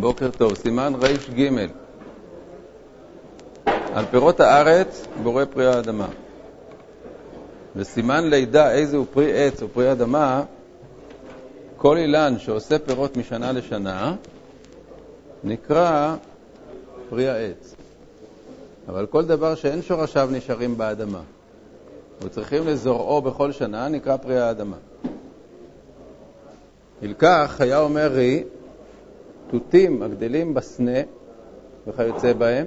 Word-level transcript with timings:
בוקר 0.00 0.30
טוב, 0.30 0.54
סימן 0.54 0.92
ר"ג 0.94 1.68
על 3.66 4.04
פירות 4.10 4.40
הארץ 4.40 5.06
בורא 5.22 5.44
פרי 5.44 5.66
האדמה. 5.66 6.08
וסימן 7.76 8.30
לידה 8.30 8.72
איזה 8.72 8.96
הוא 8.96 9.06
פרי 9.12 9.46
עץ 9.46 9.62
או 9.62 9.68
פרי 9.68 9.92
אדמה, 9.92 10.42
כל 11.76 11.96
אילן 11.96 12.34
שעושה 12.38 12.78
פירות 12.78 13.16
משנה 13.16 13.52
לשנה 13.52 14.14
נקרא 15.44 16.16
פרי 17.08 17.28
העץ. 17.28 17.74
אבל 18.88 19.06
כל 19.06 19.24
דבר 19.24 19.54
שאין 19.54 19.82
שורשיו 19.82 20.28
נשארים 20.32 20.78
באדמה 20.78 21.20
וצריכים 22.22 22.66
לזורעו 22.66 23.22
בכל 23.22 23.52
שנה 23.52 23.88
נקרא 23.88 24.16
פרי 24.16 24.40
האדמה. 24.40 24.76
ילקח 27.02 27.56
היה 27.60 27.78
אומר 27.78 28.12
רי, 28.12 28.44
תותים 29.50 30.02
הגדלים 30.02 30.54
בסנה 30.54 31.00
וכיוצא 31.86 32.32
בהם, 32.32 32.66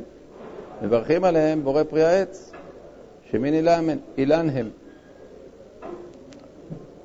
מברכים 0.81 1.23
עליהם 1.23 1.63
בורא 1.63 1.83
פרי 1.83 2.03
העץ, 2.03 2.51
שמין 3.31 3.53
אילן, 3.53 3.85
אילן 4.17 4.49
הם. 4.49 4.69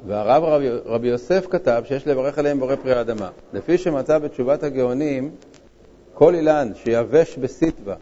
והרב 0.07 0.45
רבי, 0.45 0.69
רבי 0.85 1.09
יוסף 1.09 1.47
כתב 1.51 1.83
שיש 1.87 2.07
לברך 2.07 2.39
עליהם 2.39 2.61
בורא 2.61 2.77
פרי 2.77 2.93
האדמה. 2.93 3.31
לפי 3.53 3.79
שמצא 3.79 4.19
בתשובת 4.19 4.63
הגאונים, 4.63 5.31
כל 6.15 6.35
אילן 6.35 6.73
שיבש 6.75 7.39
בסיטווה 7.39 7.95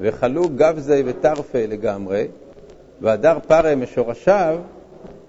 וחלו 0.00 0.42
גבזי 0.56 1.02
וטרפי 1.06 1.66
לגמרי, 1.66 2.28
והדר 3.00 3.38
פרה 3.46 3.74
משורשיו, 3.76 4.58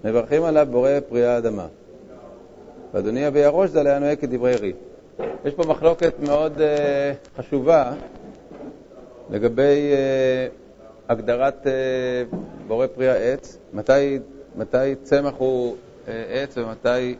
מברכים 0.04 0.44
עליו 0.44 0.66
בורא 0.70 0.90
פרי 1.08 1.26
האדמה. 1.26 1.66
ואדוני 2.94 3.28
אבי 3.28 3.44
הראש 3.44 3.70
זה 3.70 3.80
היה 3.80 3.98
נוהג 3.98 4.18
כדברי 4.18 4.56
רי. 4.56 4.72
יש 5.44 5.54
פה 5.54 5.62
מחלוקת 5.66 6.14
מאוד 6.20 6.52
uh, 6.56 6.60
חשובה 7.38 7.92
לגבי 9.30 9.92
uh, 9.92 11.12
הגדרת 11.12 11.66
uh, 11.66 12.36
בורא 12.66 12.86
פרי 12.86 13.08
העץ, 13.08 13.58
מתי, 13.72 14.18
מתי 14.56 14.94
צמח 15.02 15.34
הוא 15.38 15.76
uh, 15.76 16.08
עץ 16.28 16.58
ומתי 16.58 17.16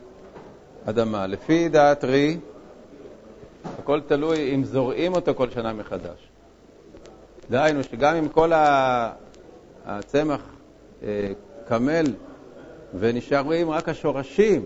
אדמה. 0.85 1.27
לפי 1.27 1.69
דעת 1.69 2.03
רי, 2.03 2.37
הכל 3.79 4.01
תלוי 4.07 4.55
אם 4.55 4.63
זורעים 4.63 5.13
אותו 5.13 5.35
כל 5.35 5.49
שנה 5.49 5.73
מחדש. 5.73 6.29
דהיינו 7.49 7.83
שגם 7.83 8.15
אם 8.15 8.27
כל 8.27 8.51
הצמח 9.85 10.41
קמל 11.67 12.05
ונשארים 12.99 13.69
רק 13.69 13.89
השורשים, 13.89 14.65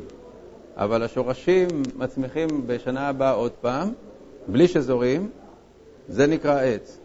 אבל 0.78 1.04
השורשים 1.04 1.68
מצמיחים 1.96 2.48
בשנה 2.68 3.10
הבאה 3.10 3.32
עוד 3.32 3.52
פעם, 3.52 3.92
בלי 4.48 4.68
שזורים, 4.68 5.30
זה 6.08 6.28
נקרא 6.28 6.62
עץ. 6.62 6.98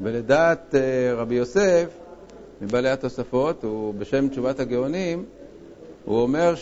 ולדעת 0.00 0.74
אה, 0.74 1.14
רבי 1.14 1.34
יוסף, 1.34 1.86
מבעלי 2.60 2.90
התוספות, 2.90 3.64
הוא 3.64 3.94
בשם 3.94 4.28
תשובת 4.28 4.60
הגאונים, 4.60 5.24
הוא 6.04 6.20
אומר 6.20 6.54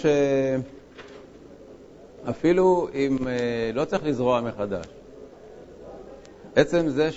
שאפילו 2.25 2.89
אם 2.95 3.29
אה, 3.29 3.71
לא 3.75 3.85
צריך 3.85 4.05
לזרוע 4.05 4.41
מחדש, 4.41 4.87
עצם 6.57 6.89
זה 6.89 7.11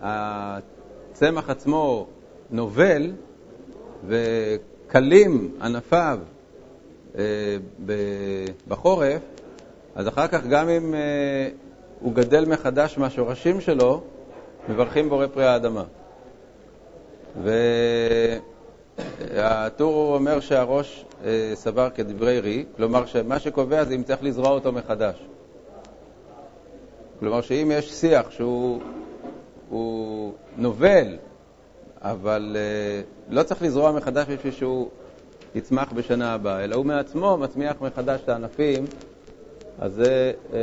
שהצמח 0.00 1.50
עצמו 1.50 2.06
נובל 2.50 3.12
וקלים 4.06 5.54
ענפיו 5.62 6.18
בחורף, 8.68 9.20
אז 9.94 10.08
אחר 10.08 10.26
כך 10.26 10.46
גם 10.46 10.68
אם 10.68 10.94
אה, 10.94 11.48
הוא 12.00 12.14
גדל 12.14 12.44
מחדש 12.44 12.98
מהשורשים 12.98 13.60
שלו, 13.60 14.02
מברכים 14.68 15.08
בורא 15.08 15.26
פרי 15.26 15.46
האדמה. 15.46 15.84
והטור 19.32 20.14
אומר 20.14 20.40
שהראש 20.40 21.04
אה, 21.24 21.50
סבר 21.54 21.90
כדברי 21.90 22.40
רי, 22.40 22.64
כלומר 22.76 23.06
שמה 23.06 23.38
שקובע 23.38 23.84
זה 23.84 23.94
אם 23.94 24.02
צריך 24.02 24.22
לזרוע 24.22 24.50
אותו 24.50 24.72
מחדש. 24.72 25.16
כלומר 27.20 27.40
שאם 27.40 27.70
יש 27.74 27.92
שיח 27.92 28.30
שהוא 28.30 28.80
נובל, 30.56 31.16
אבל 32.00 32.56
לא 33.28 33.42
צריך 33.42 33.62
לזרוע 33.62 33.92
מחדש 33.92 34.26
בשביל 34.28 34.52
שהוא 34.52 34.88
יצמח 35.54 35.92
בשנה 35.92 36.34
הבאה, 36.34 36.64
אלא 36.64 36.76
הוא 36.76 36.86
מעצמו 36.86 37.36
מצמיח 37.36 37.76
מחדש 37.80 38.20
את 38.24 38.28
הענפים, 38.28 38.84
אז 39.78 39.94
זה, 39.94 40.32
אה, 40.52 40.58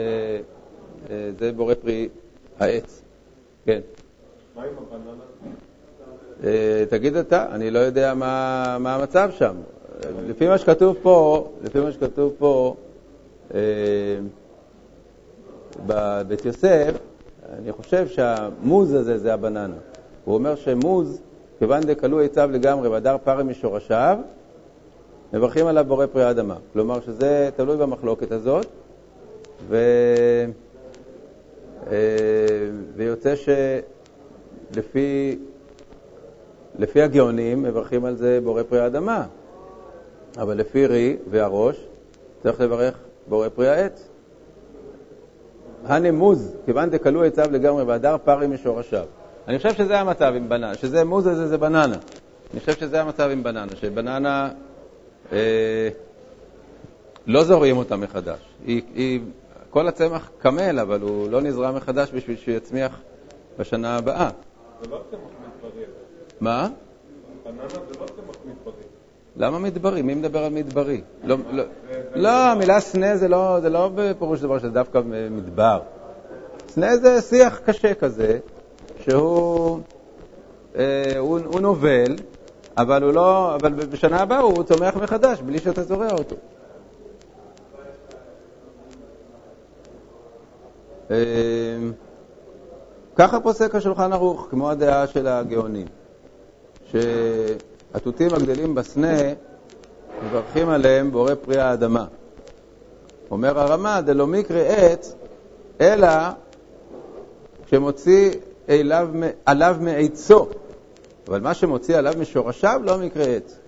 אה, 1.10 1.32
זה 1.40 1.52
בורא 1.52 1.74
פרי 1.74 2.10
העץ. 2.60 3.02
כן. 3.66 3.80
מה 4.56 4.64
עם 4.64 4.70
הבננה? 4.78 5.24
אה, 6.44 6.84
תגיד 6.90 7.16
אתה, 7.16 7.46
אני 7.52 7.72
לא 7.72 7.80
יודע 7.80 8.14
מה, 8.14 8.78
מה 8.80 8.96
המצב 8.96 9.30
שם. 9.38 9.56
לפי 10.28 10.48
מה 10.48 10.58
שכתוב 10.58 10.98
פה, 11.02 11.48
לפי 11.64 11.80
מה 11.80 11.92
שכתוב 11.92 12.34
פה, 12.38 12.76
בבית 15.86 16.46
יוסף, 16.46 16.92
אני 17.60 17.72
חושב 17.72 18.08
שהמוז 18.08 18.94
הזה 18.94 19.18
זה 19.18 19.34
הבננה. 19.34 19.76
הוא 20.26 20.36
אומר 20.36 20.56
שמוז, 20.56 21.22
כיוון 21.60 21.82
דקלו 21.82 22.20
עצב 22.20 22.50
לגמרי 22.52 22.90
והדר 22.90 23.18
פרם 23.24 23.50
משורשיו, 23.50 24.18
מברכים 25.34 25.68
עליו 25.68 25.86
בורא 25.88 26.06
פרי 26.06 26.24
האדמה. 26.24 26.56
כלומר 26.74 27.02
שזה 27.02 27.50
תלוי 27.56 27.78
במחלוקת 27.78 28.32
הזאת, 28.32 28.66
ו... 29.68 29.78
אה, 31.92 31.96
ויוצא 32.96 33.34
שלפי 34.72 35.38
לפי 36.80 37.02
הגאונים 37.02 37.64
מברכים 37.64 38.06
על 38.06 38.16
זה 38.16 38.40
בורא 38.44 38.64
פרי 38.64 38.80
האדמה, 38.80 39.26
אבל 40.38 40.58
לפי 40.58 40.86
רי 40.86 41.18
והראש 41.30 41.88
צריך 42.44 42.62
לברך 42.62 42.98
בורא 43.28 43.50
פרי 43.50 43.70
העץ. 43.70 44.08
הנמוז, 45.86 46.56
כיוון 46.66 46.90
דקלו 46.90 47.24
עצב 47.24 47.52
לגמרי 47.52 47.84
והדר 47.84 48.16
פרי 48.24 48.48
משורשיו. 48.48 49.06
אני 49.48 49.58
חושב 49.58 49.74
שזה 49.74 50.00
המצב 50.00 50.34
עם 50.36 50.50
בננה, 50.50 50.76
שזה 50.76 51.04
מוז 51.04 51.28
הזה 51.28 51.48
זה 51.48 51.58
בננה. 51.58 51.96
אני 52.52 52.60
חושב 52.60 52.74
שזה 52.74 53.02
המצב 53.02 53.30
עם 53.32 53.44
בננה, 53.44 53.76
שבננה 53.76 54.50
לא 57.28 57.44
זורעים 57.44 57.78
אותה 57.78 57.96
מחדש. 57.96 58.40
היא, 58.66 58.82
היא, 58.96 59.20
כל 59.70 59.88
הצמח 59.88 60.30
קמל, 60.40 60.80
אבל 60.80 61.02
הוא 61.02 61.30
לא 61.30 61.42
נזרע 61.42 61.72
מחדש 61.72 62.12
בשביל 62.12 62.38
שהוא 62.38 62.56
יצמיח 62.56 63.00
בשנה 63.60 63.98
הבאה. 63.98 64.30
זה 64.82 64.90
לא 64.90 65.02
צמח 65.12 65.20
מדברי. 65.20 65.84
מה? 66.40 66.70
בננה 67.46 67.70
זה 67.70 68.00
לא 68.00 68.06
צמח 68.06 68.36
מדברי. 68.46 68.84
למה 69.36 69.60
מדברי? 69.60 70.02
מי 70.02 70.16
מדבר 70.16 70.44
על 70.44 70.54
מדברי? 70.54 71.02
לא, 71.24 71.38
לא, 71.52 71.64
לא 72.16 72.30
המילה 72.30 72.80
סנה 72.80 73.18
זה 73.18 73.28
לא, 73.28 73.60
זה 73.62 73.70
לא 73.70 73.92
בפירוש 73.96 74.40
דבר 74.40 74.60
שזה 74.60 74.70
דווקא 74.70 75.02
מדבר. 75.32 75.82
סנה 76.68 76.98
זה 76.98 77.22
שיח 77.22 77.60
קשה 77.66 77.94
כזה, 77.94 78.40
שהוא 79.00 79.80
אה, 80.76 81.18
הוא, 81.18 81.40
הוא 81.46 81.60
נובל, 81.60 82.16
אבל, 82.82 83.04
הוא 83.04 83.14
לא, 83.14 83.56
אבל 83.56 83.74
בשנה 83.74 84.22
הבאה 84.22 84.40
הוא 84.40 84.64
צומח 84.64 84.96
מחדש, 84.96 85.42
בלי 85.42 85.60
שאתה 85.60 85.84
זורע 85.84 86.12
אותו. 86.12 86.36
אמ, 91.12 91.16
ככה 93.16 93.40
פוסק 93.40 93.76
השולחן 93.76 94.14
ערוך, 94.14 94.48
כמו 94.50 94.70
הדעה 94.70 95.08
של 95.08 95.28
הגאונים, 95.28 95.88
שהתותים 96.92 98.34
הגדלים 98.34 98.76
בסנה, 98.76 99.18
מברכים 100.26 100.70
עליהם 100.70 101.12
בורא 101.12 101.36
פרי 101.36 101.58
האדמה. 101.58 102.06
אומר 103.32 103.60
הרמ"א, 103.60 104.02
דלא 104.02 104.28
מקרה 104.28 104.62
עץ, 104.62 105.16
אלא 105.82 106.08
כשמוציא 107.66 108.32
אליו, 108.70 109.10
עליו 109.46 109.76
מעצו, 109.80 110.48
אבל 111.32 111.42
מה 111.42 111.54
שמוציא 111.54 111.98
עליו 111.98 112.14
משורשיו 112.20 112.82
לא 112.84 112.98
מקרה 112.98 113.24
עץ. 113.24 113.60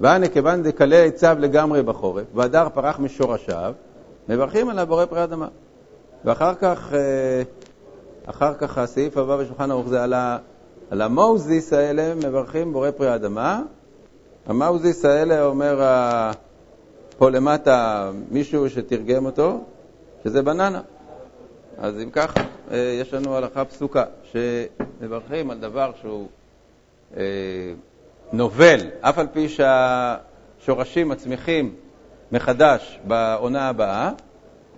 והנה 0.00 0.28
כיוון 0.28 0.62
דקלה 0.62 0.96
עצב 0.96 1.36
לגמרי 1.38 1.82
בחורף, 1.82 2.24
והדר 2.34 2.68
פרח 2.74 2.98
משורשיו, 2.98 3.74
מברכים 4.28 4.68
עליו 4.68 4.86
בורא 4.86 5.06
פרי 5.06 5.24
אדמה. 5.24 5.48
ואחר 6.24 6.54
כך, 6.54 6.94
אה, 6.94 7.42
אחר 8.26 8.54
כך 8.54 8.78
הסעיף 8.78 9.16
הבא 9.16 9.36
בשולחן 9.36 9.70
ערוך 9.70 9.88
זה 9.88 10.02
על, 10.02 10.12
ה, 10.12 10.38
על 10.90 11.02
המוזיס 11.02 11.72
האלה, 11.72 12.14
מברכים 12.14 12.72
בורא 12.72 12.90
פרי 12.90 13.14
אדמה. 13.14 13.62
המוזיס 14.46 15.04
האלה 15.04 15.44
אומר 15.44 15.80
פה 17.18 17.30
למטה 17.30 18.10
מישהו 18.30 18.70
שתרגם 18.70 19.26
אותו, 19.26 19.64
שזה 20.24 20.42
בננה. 20.42 20.80
אז 21.78 21.94
אם 22.02 22.10
כך, 22.10 22.34
אה, 22.70 22.76
יש 23.00 23.14
לנו 23.14 23.36
הלכה 23.36 23.64
פסוקה, 23.64 24.04
שמברכים 24.32 25.50
על 25.50 25.58
דבר 25.58 25.90
שהוא 26.00 26.26
נובל, 28.32 28.80
אף 29.00 29.18
על 29.18 29.26
פי 29.32 29.48
שהשורשים 29.48 31.08
מצמיחים 31.08 31.74
מחדש 32.32 32.98
בעונה 33.04 33.68
הבאה, 33.68 34.10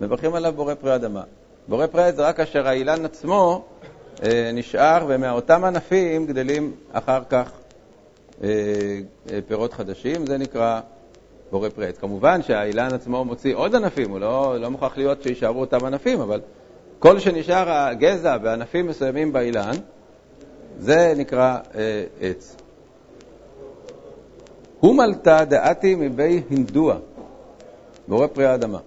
מברכים 0.01 0.35
עליו 0.35 0.53
בורא 0.53 0.73
פרי 0.73 0.95
אדמה. 0.95 1.23
בורא 1.67 1.87
פרי 1.87 2.11
זה 2.11 2.27
רק 2.27 2.37
כאשר 2.37 2.67
האילן 2.67 3.05
עצמו 3.05 3.65
אה, 4.23 4.51
נשאר, 4.53 5.05
ומאותם 5.07 5.63
ענפים 5.63 6.25
גדלים 6.25 6.71
אחר 6.91 7.21
כך 7.29 7.51
אה, 8.43 8.49
אה, 9.31 9.39
פירות 9.47 9.73
חדשים, 9.73 10.25
זה 10.25 10.37
נקרא 10.37 10.79
בורא 11.51 11.69
פרי 11.69 11.87
עץ. 11.87 11.97
כמובן 11.97 12.41
שהאילן 12.43 12.93
עצמו 12.93 13.25
מוציא 13.25 13.55
עוד 13.55 13.75
ענפים, 13.75 14.09
הוא 14.09 14.19
לא, 14.19 14.55
לא 14.59 14.69
מוכרח 14.69 14.97
להיות 14.97 15.23
שיישארו 15.23 15.61
אותם 15.61 15.85
ענפים, 15.85 16.21
אבל 16.21 16.41
כל 16.99 17.19
שנשאר 17.19 17.69
הגזע 17.69 18.37
בענפים 18.37 18.87
מסוימים 18.87 19.33
באילן, 19.33 19.75
זה 20.79 21.13
נקרא 21.17 21.57
אה, 21.75 22.03
עץ. 22.21 22.55
הוא 24.79 24.95
מלטה 24.95 25.45
דעתי 25.45 25.95
מבי 25.95 26.41
הינדוע, 26.49 26.97
בורא 28.07 28.27
פרי 28.27 28.45
האדמה. 28.45 28.79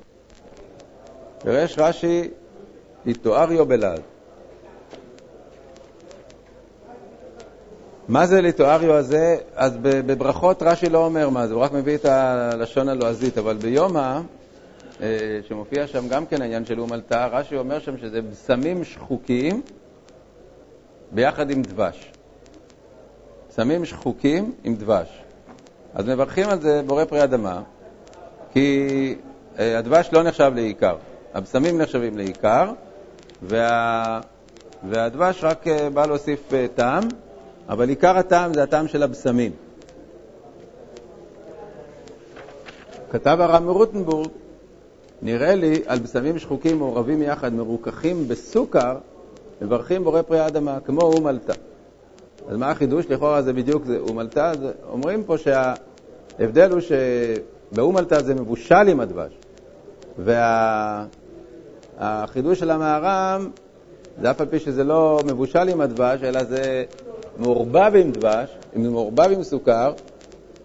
פירש 1.42 1.78
רש"י, 1.78 2.30
ליטואריו 3.06 3.66
בלעד. 3.66 4.00
מה 8.08 8.26
זה 8.26 8.40
ליטואריו 8.40 8.92
הזה? 8.94 9.36
אז 9.54 9.76
בברכות 9.82 10.62
רש"י 10.62 10.88
לא 10.88 11.04
אומר 11.04 11.28
מה 11.28 11.46
זה, 11.46 11.54
הוא 11.54 11.62
רק 11.62 11.72
מביא 11.72 11.94
את 11.94 12.04
הלשון 12.04 12.88
הלועזית, 12.88 13.38
אבל 13.38 13.56
ביומא, 13.56 14.20
אה, 15.02 15.38
שמופיע 15.48 15.86
שם 15.86 16.08
גם 16.08 16.26
כן 16.26 16.42
העניין 16.42 16.64
של 16.64 16.80
אומלתא, 16.80 17.28
רש"י 17.32 17.56
אומר 17.56 17.78
שם 17.78 17.98
שזה 17.98 18.22
בשמים 18.22 18.84
שחוקים 18.84 19.62
ביחד 21.14 21.50
עם 21.50 21.62
דבש. 21.62 22.12
בשמים 23.50 23.84
שחוקים 23.84 24.52
עם 24.64 24.74
דבש. 24.74 25.22
אז 25.94 26.08
מברכים 26.08 26.48
על 26.48 26.60
זה 26.60 26.82
בורא 26.86 27.04
פרי 27.04 27.24
אדמה, 27.24 27.62
כי 28.52 29.14
אה, 29.58 29.78
הדבש 29.78 30.08
לא 30.12 30.22
נחשב 30.22 30.52
לעיקר. 30.54 30.96
הבשמים 31.34 31.78
נחשבים 31.78 32.16
לעיקר, 32.16 32.70
וה... 33.42 34.20
והדבש 34.88 35.44
רק 35.44 35.66
אה, 35.68 35.90
בא 35.90 36.06
להוסיף 36.06 36.52
טעם. 36.74 37.02
אבל 37.68 37.88
עיקר 37.88 38.18
הטעם 38.18 38.54
זה 38.54 38.62
הטעם 38.62 38.88
של 38.88 39.02
הבשמים. 39.02 39.52
כתב 43.10 43.36
הרב 43.40 43.62
מרוטנבורג, 43.62 44.28
נראה 45.22 45.54
לי 45.54 45.82
על 45.86 45.98
בשמים 45.98 46.38
שחוקים 46.38 46.78
מעורבים 46.78 47.22
יחד, 47.22 47.52
מרוככים 47.52 48.28
בסוכר, 48.28 48.98
מברכים 49.62 50.04
בורא 50.04 50.22
פרי 50.22 50.40
האדמה, 50.40 50.78
כמו 50.84 51.00
אומלתא. 51.00 51.52
אז 52.48 52.56
מה 52.56 52.70
החידוש? 52.70 53.06
לכאורה 53.06 53.42
זה 53.42 53.52
בדיוק 53.52 53.84
זה 53.84 53.98
אומלתא. 53.98 54.52
אומרים 54.88 55.24
פה 55.24 55.36
שההבדל 55.38 56.70
הוא 56.70 56.80
שבאומלתא 56.80 58.22
זה 58.22 58.34
מבושל 58.34 58.88
עם 58.88 59.00
הדבש, 59.00 59.32
והחידוש 61.98 62.58
וה... 62.58 62.60
של 62.60 62.70
המהר"ם 62.70 63.50
זה 64.20 64.30
אף 64.30 64.40
על 64.40 64.46
פי 64.46 64.58
שזה 64.58 64.84
לא 64.84 65.20
מבושל 65.26 65.68
עם 65.68 65.80
הדבש, 65.80 66.22
אלא 66.22 66.44
זה 66.44 66.84
מעורבב 67.38 67.92
עם 67.94 68.12
דבש, 68.12 68.50
אם 68.76 68.84
זה 68.84 68.90
מעורבב 68.90 69.30
עם 69.32 69.42
סוכר, 69.42 69.92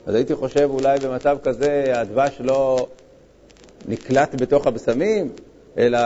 אז 0.06 0.16
הייתי 0.16 0.36
חושב 0.36 0.70
אולי 0.72 1.00
במצב 1.00 1.38
כזה 1.44 1.94
הדבש 1.96 2.38
לא 2.40 2.88
נקלט 3.88 4.42
בתוך 4.42 4.68
הבשמים, 4.68 5.30
אלא 5.78 6.00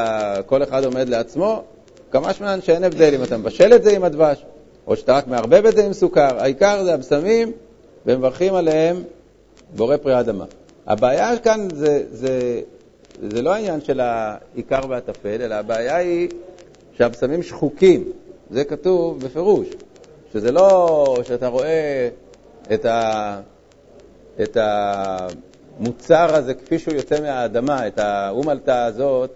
כל 0.45 0.63
אחד 0.63 0.83
עומד 0.83 1.09
לעצמו. 1.09 1.63
כמה 2.11 2.33
שמען 2.33 2.61
שאין 2.61 2.83
הבדל 2.83 3.15
אם 3.15 3.23
אתה 3.23 3.37
מבשל 3.37 3.73
את 3.73 3.83
זה 3.83 3.95
עם 3.95 4.03
הדבש, 4.03 4.45
או 4.87 4.95
שאתה 4.95 5.17
רק 5.17 5.27
מערבב 5.27 5.65
את 5.65 5.75
זה 5.75 5.85
עם 5.85 5.93
סוכר. 5.93 6.39
העיקר 6.39 6.83
זה 6.83 6.93
הבשמים, 6.93 7.51
ומברכים 8.05 8.55
עליהם 8.55 9.03
בורא 9.75 9.97
פרי 9.97 10.19
אדמה. 10.19 10.45
הבעיה 10.87 11.39
כאן 11.39 11.67
זה, 11.73 12.03
זה, 12.11 12.61
זה 13.29 13.41
לא 13.41 13.53
העניין 13.53 13.81
של 13.81 13.99
העיקר 13.99 14.79
והטפל, 14.89 15.41
אלא 15.41 15.55
הבעיה 15.55 15.95
היא 15.95 16.29
שהבשמים 16.97 17.43
שחוקים. 17.43 18.03
זה 18.51 18.63
כתוב 18.63 19.19
בפירוש. 19.19 19.67
שזה 20.33 20.51
לא 20.51 21.17
שאתה 21.27 21.47
רואה 21.47 22.09
את, 22.73 22.85
ה, 22.85 23.39
את 24.41 24.57
המוצר 25.79 26.35
הזה 26.35 26.53
כפי 26.53 26.79
שהוא 26.79 26.93
יוצא 26.93 27.21
מהאדמה, 27.21 27.87
את 27.87 27.99
האומלתא 27.99 28.85
הזאת, 28.85 29.29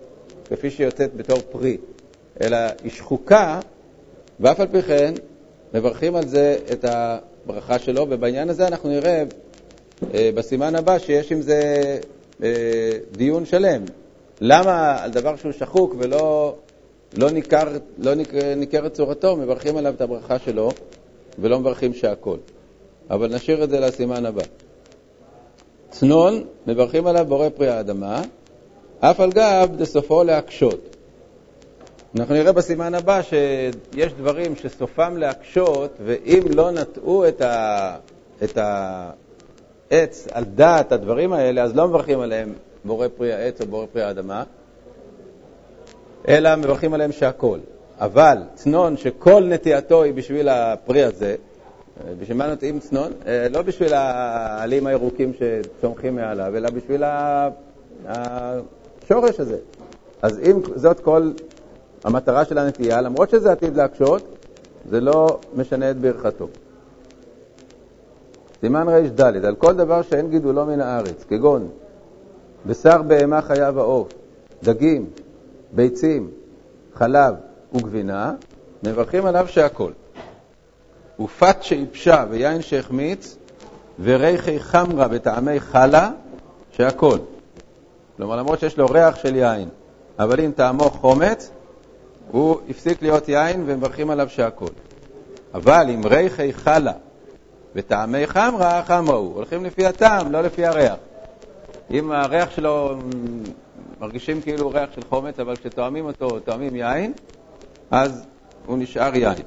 כפי 0.50 0.70
שהיא 0.70 0.86
יוצאת 0.86 1.16
בתור 1.16 1.38
פרי, 1.52 1.78
אלא 2.42 2.58
היא 2.84 2.92
שחוקה, 2.92 3.60
ואף 4.40 4.60
על 4.60 4.68
פי 4.68 4.82
כן 4.82 5.14
מברכים 5.74 6.16
על 6.16 6.28
זה 6.28 6.58
את 6.72 6.86
הברכה 6.88 7.80
שלו, 7.80 8.08
ובעניין 8.10 8.50
הזה 8.50 8.68
אנחנו 8.68 8.90
נראה 8.90 9.24
אה, 10.14 10.30
בסימן 10.36 10.76
הבא 10.76 11.00
שיש 11.00 11.32
עם 11.32 11.42
זה 11.42 11.62
אה, 12.44 12.50
דיון 13.12 13.46
שלם. 13.46 13.84
למה 14.42 15.04
על 15.04 15.12
דבר 15.12 15.36
שהוא 15.36 15.52
שחוק 15.52 15.96
ולא 15.98 16.56
לא, 17.18 17.32
ניכר, 17.32 17.68
לא 17.98 18.14
ניכר, 18.14 18.56
ניכרת 18.56 18.94
צורתו, 18.94 19.36
מברכים 19.36 19.78
עליו 19.78 19.94
את 19.94 20.02
הברכה 20.02 20.40
שלו 20.40 20.72
ולא 21.40 21.60
מברכים 21.60 21.94
שהכל. 21.94 22.38
אבל 23.10 23.36
נשאיר 23.36 23.64
את 23.64 23.70
זה 23.70 23.80
לסימן 23.80 24.26
הבא. 24.26 24.44
צנון, 25.90 26.44
מברכים 26.68 27.08
עליו 27.08 27.26
בורא 27.28 27.50
פרי 27.50 27.70
האדמה, 27.70 28.22
אף 29.00 29.20
על 29.20 29.32
גב 29.32 29.70
דסופו 29.78 30.24
להקשות. 30.24 30.95
אנחנו 32.20 32.36
נראה 32.36 32.52
בסימן 32.52 32.94
הבא 32.94 33.22
שיש 33.22 34.14
דברים 34.14 34.56
שסופם 34.56 35.18
להקשות, 35.18 35.98
ואם 36.06 36.42
לא 36.56 36.72
נטעו 36.72 37.28
את, 37.28 37.42
ה... 37.42 37.96
את 38.44 38.58
העץ 38.58 40.28
על 40.32 40.44
דעת 40.44 40.92
הדברים 40.92 41.34
האלה, 41.34 41.64
אז 41.64 41.76
לא 41.76 41.88
מברכים 41.88 42.20
עליהם 42.20 42.54
בורא 42.86 43.08
פרי 43.18 43.34
העץ 43.34 43.62
או 43.62 43.66
בורא 43.66 43.86
פרי 43.94 44.04
האדמה, 44.04 44.44
אלא 46.28 46.56
מברכים 46.56 46.94
עליהם 46.94 47.12
שהכל. 47.12 47.60
אבל 48.00 48.38
צנון 48.54 48.98
שכל 48.98 49.44
נטייתו 49.44 50.04
היא 50.04 50.14
בשביל 50.14 50.50
הפרי 50.50 51.04
הזה, 51.04 51.36
בשביל 52.20 52.38
מה 52.38 52.48
נוטעים 52.48 52.80
צנון? 52.80 53.12
אה, 53.28 53.48
לא 53.50 53.62
בשביל 53.62 53.94
העלים 53.94 54.88
הירוקים 54.88 55.32
שצומחים 55.34 56.16
מעליו, 56.16 56.58
אלא 56.58 56.70
בשביל 56.70 57.04
השורש 58.06 59.40
הזה. 59.40 59.58
אז 60.22 60.40
אם 60.40 60.62
זאת 60.76 61.00
כל 61.00 61.32
המטרה 62.04 62.46
של 62.46 62.58
הנטייה, 62.58 63.02
למרות 63.02 63.30
שזה 63.30 63.52
עתיד 63.52 63.76
להקשות, 63.76 64.38
זה 64.90 65.02
לא 65.02 65.40
משנה 65.56 65.92
את 65.92 65.98
ברכתו. 65.98 66.48
סימן 68.62 68.88
ר"ד, 68.90 69.22
על 69.22 69.56
כל 69.56 69.74
דבר 69.74 70.02
שאין 70.02 70.30
גידולו 70.30 70.66
מן 70.66 70.82
הארץ, 70.82 71.24
כגון 71.30 71.68
בשר 72.66 73.02
בהמה 73.02 73.42
חיה 73.42 73.72
ועוף, 73.74 74.08
דגים, 74.64 75.06
ביצים, 75.72 76.30
חלב 76.94 77.36
וגבינה, 77.74 78.34
מברכים 78.84 79.26
עליו 79.26 79.48
שהכל. 79.48 79.92
ופת 81.20 81.58
שאיפשה 81.62 82.26
ויין 82.30 82.62
שהחמיץ 82.62 83.38
וריחי 84.04 84.60
חמרה 84.60 85.08
וטעמי 85.12 85.60
חלה, 85.60 86.12
שהכל. 86.72 87.18
כלומר, 88.18 88.36
למרות 88.36 88.60
שיש 88.60 88.78
לו 88.78 88.86
ריח 88.86 89.16
של 89.16 89.36
יין, 89.36 89.70
אבל 90.20 90.40
אם 90.40 90.52
טעמו 90.56 90.90
חומץ, 90.90 91.52
הוא 92.32 92.58
הפסיק 92.70 93.02
להיות 93.02 93.30
יין 93.30 93.64
ומברכים 93.66 94.10
עליו 94.10 94.30
שהכל. 94.30 94.66
אבל 95.54 95.86
אם 95.94 96.02
ריחי 96.06 96.54
חלה 96.54 96.94
וטעמי 97.76 98.28
חמרה, 98.28 98.84
חמרה 98.84 99.16
הוא. 99.16 99.36
הולכים 99.36 99.66
לפי 99.66 99.86
הטעם, 99.86 100.32
לא 100.32 100.42
לפי 100.42 100.66
הריח. 100.66 100.96
אם 101.92 102.12
הריח 102.12 102.52
שלו 102.52 102.96
מרגישים 104.02 104.42
כאילו 104.42 104.70
ריח 104.70 104.90
של 104.96 105.02
חומץ, 105.10 105.40
אבל 105.40 105.56
כשתואמים 105.56 106.06
אותו, 106.06 106.40
תואמים 106.40 106.76
יין, 106.76 107.14
אז 107.92 108.26
הוא 108.66 108.78
נשאר 108.78 109.16
יין. 109.16 109.44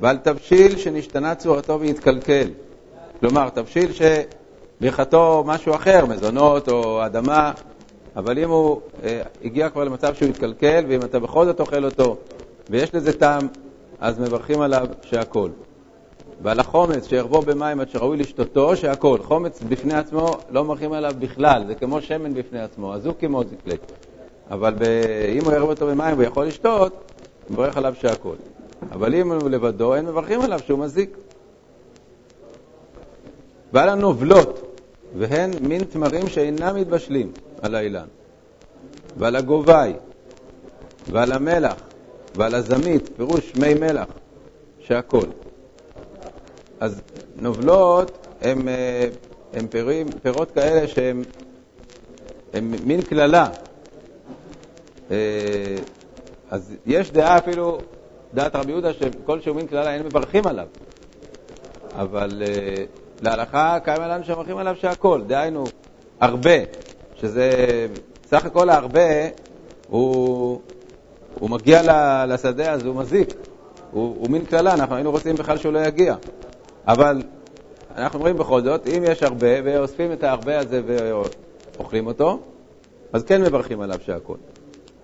ועל 0.00 0.18
תבשיל 0.18 0.78
שנשתנה 0.78 1.34
צורתו 1.34 1.80
והתקלקל. 1.80 2.50
כלומר, 3.20 3.48
תבשיל 3.48 3.90
שברכתו 3.92 5.44
משהו 5.46 5.74
אחר, 5.74 6.06
מזונות 6.06 6.68
או 6.68 7.06
אדמה, 7.06 7.52
אבל 8.16 8.38
אם 8.38 8.50
הוא 8.50 8.80
אה, 9.02 9.22
הגיע 9.44 9.70
כבר 9.70 9.84
למצב 9.84 10.14
שהוא 10.14 10.28
התקלקל, 10.28 10.84
ואם 10.88 11.04
אתה 11.04 11.18
בכל 11.18 11.44
זאת 11.44 11.60
אוכל 11.60 11.84
אותו 11.84 12.16
ויש 12.70 12.94
לזה 12.94 13.18
טעם, 13.18 13.48
אז 14.00 14.18
מברכים 14.18 14.60
עליו 14.60 14.86
שהכל. 15.02 15.50
ועל 16.42 16.60
החומץ 16.60 17.06
שירבו 17.06 17.42
במים 17.42 17.80
עד 17.80 17.88
שראוי 17.88 18.16
לשתותו, 18.16 18.76
שהכל. 18.76 19.18
חומץ 19.22 19.62
בפני 19.68 19.94
עצמו 19.94 20.36
לא 20.50 20.64
מברכים 20.64 20.92
עליו 20.92 21.14
בכלל, 21.18 21.64
זה 21.66 21.74
כמו 21.74 22.02
שמן 22.02 22.34
בפני 22.34 22.60
עצמו, 22.60 22.94
אז 22.94 23.06
הוא 23.06 23.14
כמו 23.20 23.44
זיקלק. 23.44 23.80
אבל 24.50 24.74
ב... 24.78 24.82
אם 25.38 25.44
הוא 25.44 25.52
ירב 25.52 25.68
אותו 25.68 25.86
במים 25.86 26.14
והוא 26.14 26.24
יכול 26.24 26.46
לשתות, 26.46 26.92
מברך 27.50 27.76
עליו 27.76 27.94
שהכל. 28.00 28.34
אבל 28.92 29.14
אם 29.14 29.32
הוא 29.32 29.50
לבדו, 29.50 29.94
אין 29.94 30.06
מברכים 30.06 30.40
עליו 30.40 30.60
שהוא 30.66 30.78
מזיק. 30.78 31.16
ועל 33.72 33.88
הנובלות, 33.88 34.69
והן 35.18 35.50
מין 35.60 35.84
תמרים 35.84 36.28
שאינם 36.28 36.76
מתבשלים 36.76 37.32
על 37.62 37.74
האילן, 37.74 38.06
ועל 39.16 39.36
הגובי, 39.36 39.92
ועל 41.10 41.32
המלח, 41.32 41.76
ועל 42.34 42.54
הזמית, 42.54 43.10
פירוש 43.16 43.54
מי 43.54 43.74
מלח, 43.74 44.08
שהכל. 44.80 45.26
אז 46.80 47.00
נובלות 47.36 48.26
הם, 48.40 48.68
אה, 48.68 49.08
הם 49.52 49.66
פירים, 49.66 50.06
פירות 50.22 50.50
כאלה 50.50 50.88
שהם 50.88 51.22
הם 52.52 52.74
מין 52.84 53.02
קללה, 53.02 53.48
אה, 55.10 55.16
אז 56.50 56.76
יש 56.86 57.10
דעה 57.10 57.38
אפילו, 57.38 57.78
דעת 58.34 58.56
רבי 58.56 58.70
יהודה, 58.70 58.92
שכל 58.92 59.40
שהוא 59.40 59.56
מין 59.56 59.66
קללה 59.66 59.94
אין 59.94 60.02
מברכים 60.02 60.46
עליו. 60.46 60.66
אבל 61.94 62.42
אה, 62.46 62.84
להלכה 63.22 63.78
קיים 63.84 64.02
עלינו 64.02 64.24
שמברכים 64.24 64.56
עליו 64.56 64.76
שהכל, 64.76 65.22
דהיינו, 65.26 65.64
הרבה, 66.20 66.56
שזה 67.16 67.50
סך 68.26 68.44
הכל 68.44 68.70
הרבה, 68.70 69.00
הוא, 69.88 70.60
הוא 71.38 71.50
מגיע 71.50 71.82
לשדה 72.26 72.72
אז 72.72 72.84
הוא 72.84 72.94
מזיק, 72.94 73.28
הוא, 73.90 74.16
הוא 74.18 74.30
מין 74.30 74.44
קללה, 74.44 74.74
אנחנו 74.74 74.94
היינו 74.94 75.10
רוצים 75.10 75.36
בכלל 75.36 75.58
שהוא 75.58 75.72
לא 75.72 75.78
יגיע. 75.78 76.14
אבל 76.86 77.22
אנחנו 77.96 78.18
אומרים 78.18 78.36
בכל 78.36 78.62
זאת, 78.62 78.86
אם 78.86 79.04
יש 79.06 79.22
הרבה 79.22 79.48
ואוספים 79.64 80.12
את 80.12 80.24
ההרבה 80.24 80.58
הזה 80.58 80.82
ואוכלים 80.86 82.06
אותו, 82.06 82.40
אז 83.12 83.24
כן 83.24 83.42
מברכים 83.42 83.80
עליו 83.80 83.98
שהכל. 84.04 84.36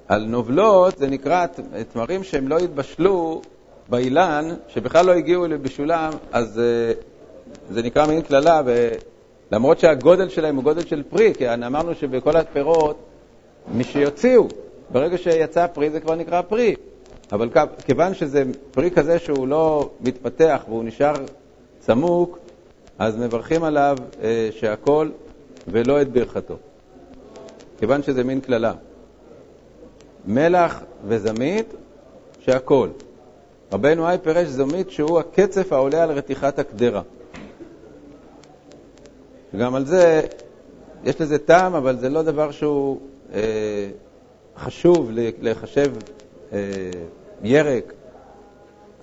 על 0.08 0.24
נובלות 0.24 0.98
זה 0.98 1.06
נקרא 1.06 1.46
תמרים 1.92 2.24
שהם 2.24 2.48
לא 2.48 2.58
התבשלו 2.58 3.42
באילן, 3.88 4.48
שבכלל 4.68 5.06
לא 5.06 5.12
הגיעו 5.12 5.46
לבשולם, 5.46 6.10
אז 6.32 6.58
אה, 6.58 6.92
זה 7.70 7.82
נקרא 7.82 8.06
מין 8.06 8.22
קללה, 8.22 8.62
למרות 9.52 9.78
שהגודל 9.78 10.28
שלהם 10.28 10.56
הוא 10.56 10.64
גודל 10.64 10.86
של 10.86 11.02
פרי, 11.02 11.32
כי 11.34 11.54
אמרנו 11.54 11.94
שבכל 11.94 12.36
הפירות, 12.36 12.96
מי 13.68 13.84
שיוציאו, 13.84 14.48
ברגע 14.90 15.18
שיצא 15.18 15.66
פרי 15.66 15.90
זה 15.90 16.00
כבר 16.00 16.14
נקרא 16.14 16.42
פרי. 16.42 16.74
אבל 17.32 17.50
כיוון 17.84 18.14
שזה 18.14 18.42
פרי 18.70 18.90
כזה 18.90 19.18
שהוא 19.18 19.48
לא 19.48 19.90
מתפתח 20.00 20.62
והוא 20.68 20.84
נשאר 20.84 21.14
צמוק, 21.80 22.38
אז 22.98 23.16
מברכים 23.16 23.64
עליו 23.64 23.98
אה, 24.22 24.48
שהכל 24.52 25.10
ולא 25.68 26.02
את 26.02 26.12
ברכתו. 26.12 26.56
כיוון 27.78 28.02
שזה 28.02 28.24
מין 28.24 28.40
קללה. 28.40 28.72
מלח 30.26 30.82
וזמית, 31.04 31.74
שהכל. 32.40 32.88
רבנו 33.72 34.08
היי 34.08 34.18
פירש 34.18 34.48
זמית 34.48 34.90
שהוא 34.90 35.18
הקצף 35.18 35.72
העולה 35.72 36.02
על 36.02 36.10
רתיחת 36.10 36.58
הקדרה. 36.58 37.02
וגם 39.56 39.74
על 39.74 39.84
זה, 39.84 40.20
יש 41.04 41.20
לזה 41.20 41.38
טעם, 41.38 41.74
אבל 41.74 41.98
זה 41.98 42.08
לא 42.08 42.22
דבר 42.22 42.50
שהוא 42.50 43.00
אה, 43.34 43.40
חשוב 44.56 45.10
לחשב 45.40 45.92
אה, 46.52 46.58
ירק. 47.42 47.92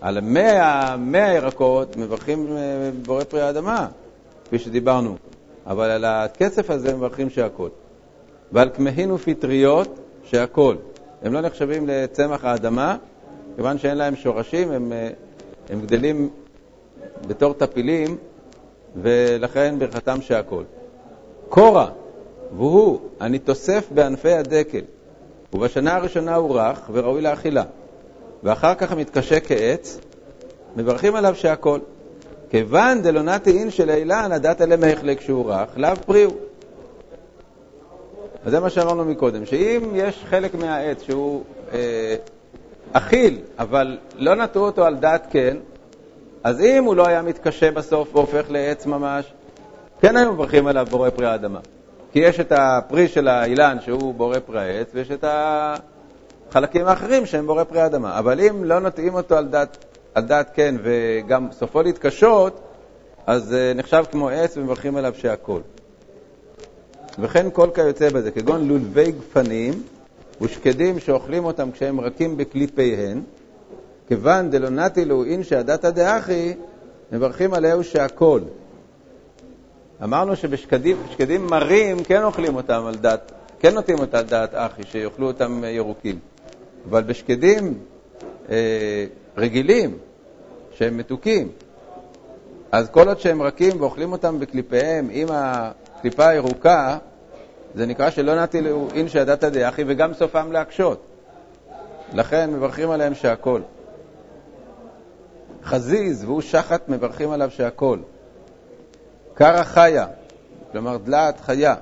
על 0.02 0.20
מאה, 0.22 0.98
מאה 0.98 1.34
ירקות 1.34 1.98
מברכים 1.98 2.58
אה, 2.58 2.90
בורא 3.06 3.24
פרי 3.24 3.42
האדמה, 3.42 3.88
כפי 4.46 4.60
שדיברנו, 4.60 5.16
אבל 5.68 5.90
על 5.90 6.06
הקצף 6.06 6.70
הזה 6.70 6.96
מברכים 6.96 7.30
שהכל. 7.30 7.70
ועל 8.52 8.70
כמהין 8.74 9.12
ופטריות 9.12 10.00
שהכל. 10.24 10.76
הם 11.22 11.34
לא 11.34 11.42
נחשבים 11.42 11.88
לצמח 11.88 12.46
האדמה, 12.46 12.98
כיוון 13.56 13.78
שאין 13.78 13.98
להם 13.98 14.16
שורשים, 14.16 14.72
הם, 14.72 14.94
אה, 14.94 15.10
הם 15.70 15.82
גדלים 15.82 16.30
בתור 17.28 17.54
טפילים, 17.54 18.18
ולכן 18.96 19.76
ברכתם 19.80 20.22
שהכל. 20.22 20.64
קורא, 21.50 21.86
והוא, 22.58 23.00
אני 23.22 23.40
תוסף 23.40 23.88
בענפי 23.92 24.32
הדקל, 24.32 24.82
ובשנה 25.54 25.96
הראשונה 25.96 26.36
הוא 26.36 26.60
רך 26.60 26.90
וראוי 26.92 27.22
לאכילה, 27.22 27.64
ואחר 28.44 28.76
כך 28.76 28.92
מתקשה 28.92 29.40
כעץ, 29.40 30.00
מברכים 30.76 31.16
עליו 31.16 31.36
שהכל. 31.36 31.80
כיוון 32.50 33.02
דלונתי 33.02 33.60
אין 33.60 33.72
של 33.72 33.90
אילן, 33.90 34.32
הדעת 34.32 34.62
עליהם 34.62 34.84
ההחלק 34.84 35.22
שהוא 35.22 35.52
רך, 35.52 35.70
לאו 35.78 35.96
פרי 36.06 36.24
הוא. 36.24 36.36
אז 38.46 38.52
זה 38.52 38.60
מה 38.60 38.70
שאמרנו 38.70 39.06
מקודם, 39.06 39.46
שאם 39.46 39.92
יש 39.96 40.24
חלק 40.30 40.56
מהעץ 40.56 41.02
שהוא 41.02 41.44
אה, 41.74 42.16
אכיל, 42.94 43.40
אבל 43.60 43.98
לא 44.16 44.36
נטעו 44.36 44.66
אותו 44.66 44.86
על 44.86 44.96
דעת 44.96 45.28
כן, 45.30 45.58
אז 46.44 46.62
אם 46.62 46.84
הוא 46.84 46.96
לא 46.96 47.08
היה 47.08 47.22
מתקשה 47.22 47.72
בסוף 47.72 48.16
והופך 48.16 48.46
לעץ 48.50 48.86
ממש, 48.86 49.34
כן 50.02 50.18
היו 50.18 50.34
מברכים 50.34 50.68
עליו 50.68 50.88
בורא 50.90 51.10
פרי 51.10 51.26
האדמה. 51.26 51.60
כי 52.12 52.20
יש 52.20 52.40
את 52.40 52.52
הפרי 52.56 53.08
של 53.08 53.28
האילן 53.28 53.78
שהוא 53.82 54.14
בורא 54.14 54.40
פרי 54.40 54.60
העץ, 54.60 54.92
ויש 54.94 55.12
את 55.12 55.26
החלקים 56.50 56.86
האחרים 56.86 57.26
שהם 57.26 57.48
בורא 57.48 57.64
פרי 57.64 57.82
האדמה. 57.82 58.20
אבל 58.20 58.40
אם 58.40 58.64
לא 58.64 58.80
נוטעים 58.80 59.14
אותו 59.14 59.38
על 59.38 59.48
דעת, 59.48 59.86
על 60.16 60.24
דעת 60.24 60.52
כן, 60.54 60.76
וגם 60.84 61.48
סופו 61.52 61.82
להתקשות, 61.82 62.60
אז 63.28 63.52
uh, 63.52 63.78
נחשב 63.78 64.04
כמו 64.12 64.30
עץ 64.30 64.58
ומברכים 64.58 64.96
עליו 64.96 65.14
שהכל. 65.18 65.60
וכן 67.20 67.48
כל 67.54 67.70
כיוצא 67.76 68.10
בזה, 68.10 68.32
כגון 68.32 68.68
לולבי 68.68 69.12
גפנים 69.12 69.84
ושקדים 70.42 71.00
שאוכלים 71.00 71.46
אותם 71.46 71.72
כשהם 71.72 72.00
רכים 72.00 72.38
בקליפיהן, 72.38 73.22
כיוון 74.08 74.50
דלא 74.50 74.70
נטילו 74.70 75.24
אין 75.26 75.44
שעדתא 75.44 75.90
דאחי, 75.90 76.54
מברכים 77.12 77.54
עליהו 77.54 77.84
שהכל. 77.84 78.42
אמרנו 80.04 80.36
שבשקדים 80.36 81.48
מרים 81.50 82.04
כן 82.04 82.24
אוכלים 82.24 82.56
אותם 82.56 82.86
על 82.86 82.96
דעת, 82.96 83.32
כן 83.60 83.74
נוטים 83.74 84.00
אותם 84.00 84.18
על 84.18 84.24
דעת 84.24 84.50
אחי, 84.54 84.84
שיאכלו 84.84 85.28
אותם 85.28 85.64
ירוקים. 85.68 86.20
אבל 86.90 87.04
בשקדים 87.04 87.78
אה, 88.50 89.06
רגילים, 89.38 89.98
שהם 90.72 90.98
מתוקים, 90.98 91.50
אז 92.72 92.90
כל 92.90 93.08
עוד 93.08 93.20
שהם 93.20 93.42
רכים 93.42 93.82
ואוכלים 93.82 94.12
אותם 94.12 94.40
בקליפיהם 94.40 95.08
עם 95.12 95.28
הקליפה 95.32 96.28
הירוקה, 96.28 96.98
זה 97.76 97.86
נקרא 97.86 98.10
שלא 98.10 98.44
נטילו 98.44 98.88
אין 98.94 99.08
שעדתא 99.08 99.50
דאחי 99.50 99.84
וגם 99.88 100.14
סופם 100.14 100.52
להקשות. 100.52 101.04
לכן 102.14 102.54
מברכים 102.54 102.90
עליהם 102.90 103.16
שהכל. 103.16 103.62
חזיז 105.66 106.24
והוא 106.24 106.42
שחת, 106.42 106.90
מברכים 106.90 107.32
עליו 107.32 107.52
שהכל. 107.52 108.00
קרא 109.34 109.64
חיה, 109.64 110.06
כלומר 110.72 110.98
דלעת 110.98 111.40
חיה, 111.40 111.76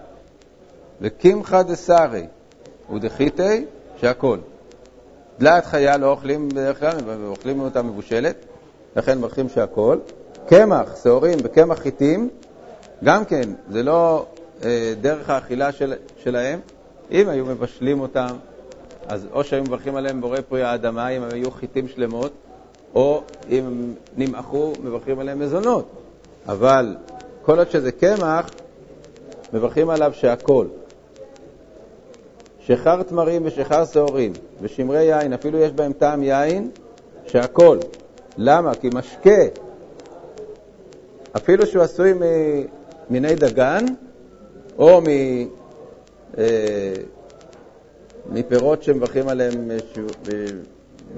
וקמחא 1.02 1.62
דסרי 1.62 2.28
ודחיתי, 2.94 3.66
שהכל. 3.98 4.38
דלעת 5.40 5.66
חיה 5.66 5.98
לא 5.98 6.12
אוכלים 6.12 6.50
בדרך 6.50 6.80
כלל, 6.80 6.98
אוכלים 7.28 7.60
אותה 7.60 7.82
מבושלת, 7.82 8.36
לכן 8.96 9.18
מברכים 9.18 9.50
שהכל. 9.50 9.98
קמח, 10.48 11.04
שעורים 11.04 11.38
וקמח 11.44 11.80
חיטים, 11.80 12.30
גם 13.04 13.26
כן, 13.26 13.50
זה 13.70 13.84
לא 13.84 14.26
אה, 14.66 14.94
דרך 15.02 15.30
האכילה 15.30 15.72
של, 15.72 15.94
שלהם. 16.18 16.60
אם 17.12 17.30
היו 17.30 17.46
מבשלים 17.46 18.00
אותם, 18.00 18.36
אז 19.08 19.28
או 19.34 19.44
שהיו 19.44 19.64
מברכים 19.64 19.96
עליהם 19.96 20.22
בורא 20.22 20.38
פרי 20.50 20.64
האדמה, 20.64 21.10
אם 21.10 21.22
היו 21.32 21.52
חיטים 21.52 21.88
שלמות, 21.88 22.32
או 22.96 23.22
אם 23.50 23.94
נמעכו, 24.18 24.74
מברכים 24.84 25.20
עליהם 25.20 25.40
מזונות. 25.40 25.86
אבל 26.48 26.96
כל 27.42 27.58
עוד 27.58 27.70
שזה 27.70 27.92
קמח, 27.92 28.50
מברכים 29.54 29.90
עליו 29.90 30.12
שהכל. 30.14 30.66
שחר 32.60 33.04
תמרים 33.04 33.42
ושחר 33.46 33.86
שעורים 33.86 34.34
ושמרי 34.62 35.04
יין, 35.04 35.34
אפילו 35.34 35.60
יש 35.60 35.72
בהם 35.72 35.94
טעם 35.94 36.24
יין, 36.24 36.72
שהכל. 37.28 37.78
למה? 38.38 38.76
כי 38.76 38.90
משקה, 38.94 39.42
אפילו 41.38 41.66
שהוא 41.66 41.84
עשוי 41.84 42.14
ממיני 43.10 43.36
דגן 43.36 43.86
או 44.78 45.02
מ... 45.02 45.06
אה, 46.38 46.94
מפירות 48.30 48.84
שמברכים 48.84 49.28
עליהם 49.28 49.72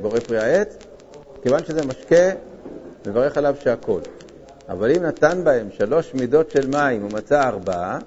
בורא 0.01 0.19
פרי 0.19 0.39
העץ, 0.39 0.77
כיוון 1.43 1.65
שזה 1.65 1.85
משקה, 1.85 2.29
מברך 3.07 3.37
עליו 3.37 3.55
שהכל. 3.63 3.99
אבל 4.69 4.91
אם 4.91 5.03
נתן 5.03 5.43
בהם 5.43 5.67
שלוש 5.77 6.13
מידות 6.13 6.51
של 6.51 6.67
מים 6.67 7.05
ומצא 7.05 7.47
ארבעה, 7.47 7.99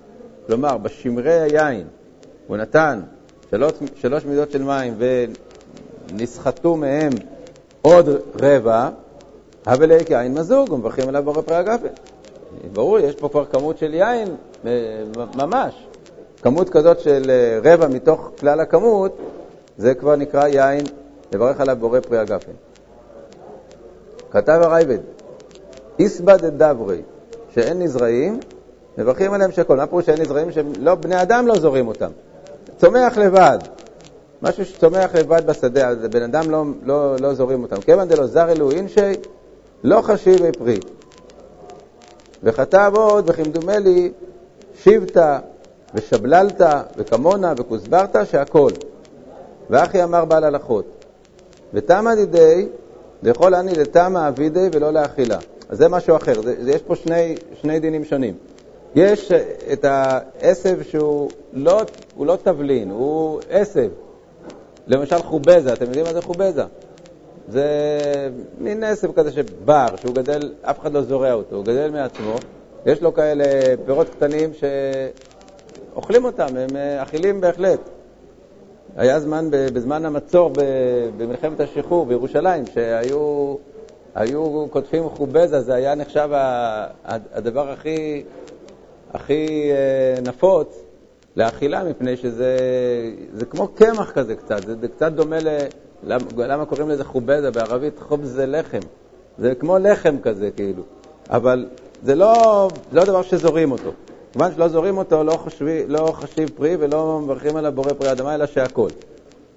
כלומר, 0.47 0.77
בשמרי 0.77 1.41
היין 1.41 1.87
הוא 2.47 2.57
נתן 2.57 3.01
שלוש, 3.51 3.73
שלוש 3.95 4.25
מידות 4.25 4.51
של 4.51 4.63
מים 4.63 4.95
ונסחטו 6.13 6.77
מהם 6.77 7.13
עוד 7.83 8.09
רבע, 8.43 8.89
הבלי 9.67 10.05
כיין 10.05 10.35
מזוג, 10.35 10.73
ומברכים 10.73 11.09
עליו 11.09 11.23
בורא 11.23 11.43
פרי 11.43 11.57
הגפן. 11.57 11.89
ברור, 12.73 12.99
יש 12.99 13.15
פה 13.15 13.29
כבר 13.29 13.45
כמות 13.45 13.79
של 13.79 13.95
יין 13.95 14.29
אה, 14.67 14.71
ממש. 15.35 15.87
כמות 16.43 16.71
כזאת 16.71 17.01
של 17.01 17.31
אה, 17.31 17.73
רבע 17.73 17.89
מתוך 17.89 18.31
כלל 18.41 18.61
הכמות, 18.61 19.19
זה 19.79 19.95
כבר 19.95 20.17
נקרא 20.17 20.47
יין, 20.47 20.85
לברך 21.33 21.61
עליו 21.61 21.77
בורא 21.81 22.01
פרי 22.01 22.19
הגפן. 22.19 22.53
כתב 24.37 24.59
הרייבד, 24.63 24.99
איסבא 25.99 26.37
דדברי, 26.37 27.03
שאין 27.55 27.83
נזרעים, 27.83 28.41
מברכים 28.99 29.33
עליהם 29.33 29.53
שהכל. 29.53 29.77
מה 29.77 29.87
פירוש 29.87 30.07
שאין 30.07 30.21
נזרעים? 30.21 30.53
שלא, 30.53 30.95
בני 30.95 31.23
אדם 31.23 31.47
לא 31.47 31.59
זורים 31.59 31.89
אותם. 31.89 32.11
צומח 32.77 33.19
לבד. 33.19 33.59
משהו 34.43 34.65
שצומח 34.65 35.15
לבד 35.15 35.47
בשדה, 35.47 35.89
אז 35.89 35.97
בן 36.11 36.23
אדם 36.23 36.51
לא, 36.51 36.65
לא, 36.83 37.17
לא 37.21 37.35
זורים 37.35 37.63
אותם. 37.63 37.81
כיוון 37.81 38.09
דלא 38.09 38.27
זר 38.27 38.51
אלו 38.51 38.71
אינשי, 38.71 39.13
לא 39.85 40.01
חשיבי 40.03 40.53
פרי. 40.53 40.81
וכתב 42.43 42.93
עוד, 42.95 43.31
וכמדומה 43.31 43.77
שבטה 44.83 45.39
ושבללתא 45.95 46.83
וכמונה 46.97 47.53
וכוסברתא, 47.59 48.25
שהכל. 48.25 48.71
ואחי 49.71 50.05
אמר 50.05 50.25
בעל 50.25 50.45
הלכות. 50.45 51.05
ותמא 51.75 52.15
דידי, 52.15 52.69
לאכול 53.27 53.55
אני 53.55 53.75
לתמא 53.75 54.29
אבידי 54.29 54.69
ולא 54.73 54.93
לאכילה. 54.93 55.39
אז 55.69 55.79
זה 55.79 55.89
משהו 55.89 56.17
אחר, 56.17 56.43
זה, 56.43 56.65
זה, 56.65 56.71
יש 56.71 56.83
פה 56.83 56.97
שני, 56.97 57.35
שני 57.61 57.81
דינים 57.81 58.05
שונים. 58.05 58.35
יש 58.95 59.33
את 59.73 59.85
העשב 59.85 60.83
שהוא 60.83 61.31
לא, 61.53 61.83
לא 62.21 62.37
תבלין, 62.43 62.91
הוא 62.91 63.41
עשב. 63.51 63.91
למשל 64.87 65.23
חובזה, 65.23 65.73
אתם 65.73 65.85
יודעים 65.85 66.05
מה 66.05 66.13
זה 66.13 66.23
חובזה? 66.23 66.65
זה 67.49 67.67
מין 68.59 68.85
עשב 68.85 69.13
כזה 69.13 69.33
שבר, 69.33 69.87
שהוא 69.97 70.15
גדל, 70.15 70.53
אף 70.63 70.81
אחד 70.81 70.93
לא 70.93 71.03
זורע 71.03 71.33
אותו, 71.33 71.57
הוא 71.57 71.65
גדל 71.65 71.91
מעצמו, 71.91 72.35
יש 72.87 73.03
לו 73.03 73.15
כאלה 73.15 73.45
פירות 73.87 74.07
קטנים 74.09 74.51
שאוכלים 75.95 76.25
אותם, 76.25 76.57
הם 76.57 76.77
אה, 76.77 77.03
אכילים 77.03 77.41
בהחלט. 77.41 77.81
היה 78.97 79.21
זמן, 79.21 79.49
בזמן 79.51 80.05
המצור 80.05 80.51
במלחמת 81.17 81.61
השחרור 81.61 82.07
בירושלים, 82.07 82.65
שהיו 82.75 83.55
היו 84.15 84.67
קוטפים 84.71 85.09
חובזה, 85.09 85.61
זה 85.61 85.75
היה 85.75 85.95
נחשב 85.95 86.29
הדבר 87.05 87.71
הכי, 87.71 88.25
הכי 89.15 89.71
אה, 89.71 90.21
נפוץ 90.23 90.83
לאכילה, 91.37 91.85
מפני 91.85 92.17
שזה 92.17 92.57
זה 93.33 93.47
כמו 93.47 93.69
קמח 93.69 94.11
כזה 94.11 94.37
קצת, 94.37 94.67
זה, 94.67 94.77
זה 94.81 94.89
קצת 94.89 95.13
דומה 95.13 95.39
ל... 95.39 95.49
למה, 96.03 96.25
למה 96.37 96.67
קוראים 96.67 96.89
לזה 96.89 97.05
חובזה? 97.05 97.51
בערבית 97.51 97.99
חובז 97.99 98.33
זה 98.33 98.47
לחם. 98.47 98.79
זה 99.39 99.55
כמו 99.55 99.79
לחם 99.79 100.17
כזה, 100.23 100.51
כאילו. 100.51 100.83
אבל 101.31 101.67
זה 102.03 102.15
לא, 102.15 102.69
לא 102.93 103.05
דבר 103.05 103.23
שזורים 103.23 103.73
אותו. 103.73 103.91
כיוון 104.37 104.55
שלא 104.55 104.69
זורים 104.69 104.99
אותו, 104.99 105.25
לא, 105.25 105.33
חשבי, 105.33 105.85
לא 105.89 106.13
חשיב 106.13 106.51
פרי 106.57 106.77
ולא 106.77 107.21
מברכים 107.23 107.57
עליו 107.57 107.73
בורא 107.73 107.93
פרי 107.93 108.13
אדמה, 108.13 108.35
אלא 108.35 108.47
שהכול. 108.47 108.91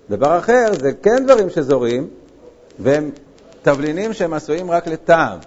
דבר 0.10 0.40
אחר, 0.40 0.66
זה 0.80 0.92
כן 1.02 1.26
דברים 1.26 1.50
שזורים, 1.50 2.08
והם 2.80 3.12
תבלינים 3.62 4.14
שהם 4.14 4.34
עשויים 4.34 4.72
רק 4.72 4.88
לטעם, 4.88 5.38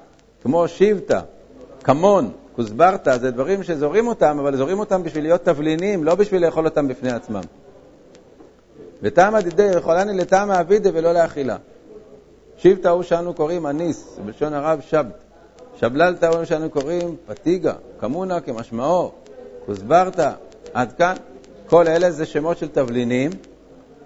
כמו 0.42 0.68
שיבטה, 0.68 1.20
כמון, 1.84 2.30
כוסברתא, 2.56 3.18
זה 3.18 3.30
דברים 3.30 3.62
שזורים 3.62 4.06
אותם, 4.06 4.38
אבל 4.38 4.56
זורים 4.56 4.78
אותם 4.78 5.02
בשביל 5.02 5.24
להיות 5.24 5.44
תבלינים, 5.44 6.04
לא 6.04 6.14
בשביל 6.14 6.46
לאכול 6.46 6.64
אותם 6.64 6.88
בפני 6.88 7.10
עצמם. 7.12 7.42
וטעם 9.02 9.34
הדידי 9.34 9.70
יכולני 9.76 10.16
לטעם 10.16 10.50
האבידה 10.50 10.90
ולא 10.94 11.12
לאכילה. 11.12 11.56
שיבטה 12.56 12.90
הוא 12.90 13.02
שאנו 13.02 13.34
קוראים 13.34 13.66
אניס, 13.66 14.18
בלשון 14.24 14.54
הרב 14.54 14.80
שבת. 14.80 15.22
שבללתא 15.76 16.26
הוא 16.26 16.44
שאנו 16.44 16.70
קוראים 16.70 17.16
פתיגה, 17.26 17.72
כמונה 18.00 18.40
כמשמעו, 18.40 19.12
כוסברתא, 19.66 20.30
עד 20.74 20.92
כאן. 20.92 21.14
כל 21.66 21.88
אלה 21.88 22.10
זה 22.10 22.26
שמות 22.26 22.58
של 22.58 22.68
תבלינים, 22.68 23.30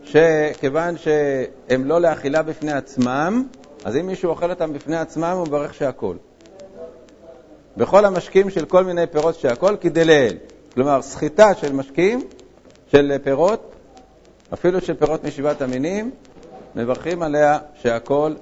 שכיוון 0.02 0.94
שהם 0.96 1.84
לא 1.84 2.00
לאכילה 2.00 2.42
בפני 2.42 2.72
עצמם, 2.72 3.46
אז 3.84 3.96
אם 3.96 4.06
מישהו 4.06 4.30
אוכל 4.30 4.50
אותם 4.50 4.72
בפני 4.72 4.96
עצמם, 4.96 5.34
הוא 5.36 5.46
מברך 5.46 5.74
שהכל. 5.74 6.16
בכל 7.76 8.04
המשקים 8.04 8.50
של 8.50 8.64
כל 8.64 8.84
מיני 8.84 9.06
פירות 9.06 9.34
שהכל 9.34 9.76
כדלעיל. 9.80 10.36
כלומר, 10.74 11.02
סחיטה 11.02 11.54
של 11.54 11.72
משקים, 11.72 12.28
של 12.86 13.12
פירות, 13.22 13.72
אפילו 14.52 14.80
של 14.80 14.94
פירות 14.94 15.24
משבעת 15.24 15.62
המינים, 15.62 16.10
מברכים 16.74 17.22
עליה 17.22 17.58
שהכל, 17.74 18.34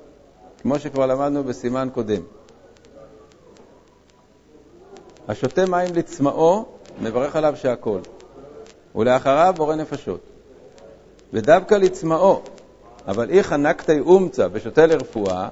כמו 0.62 0.78
שכבר 0.78 1.06
למדנו 1.06 1.44
בסימן 1.44 1.88
קודם. 1.94 2.21
השותה 5.28 5.66
מים 5.66 5.94
לצמאו, 5.94 6.74
מברך 7.01 7.37
עליו 7.37 7.57
שהכל. 7.57 7.99
ולאחריו 8.95 9.55
בורא 9.57 9.75
נפשות. 9.75 10.21
ודווקא 11.33 11.75
לצמאו, 11.75 12.43
אבל 13.09 13.31
איך 13.31 13.53
הנקתי 13.53 14.01
אומצה 14.01 14.47
ושותה 14.53 14.87
לרפואה, 14.87 15.49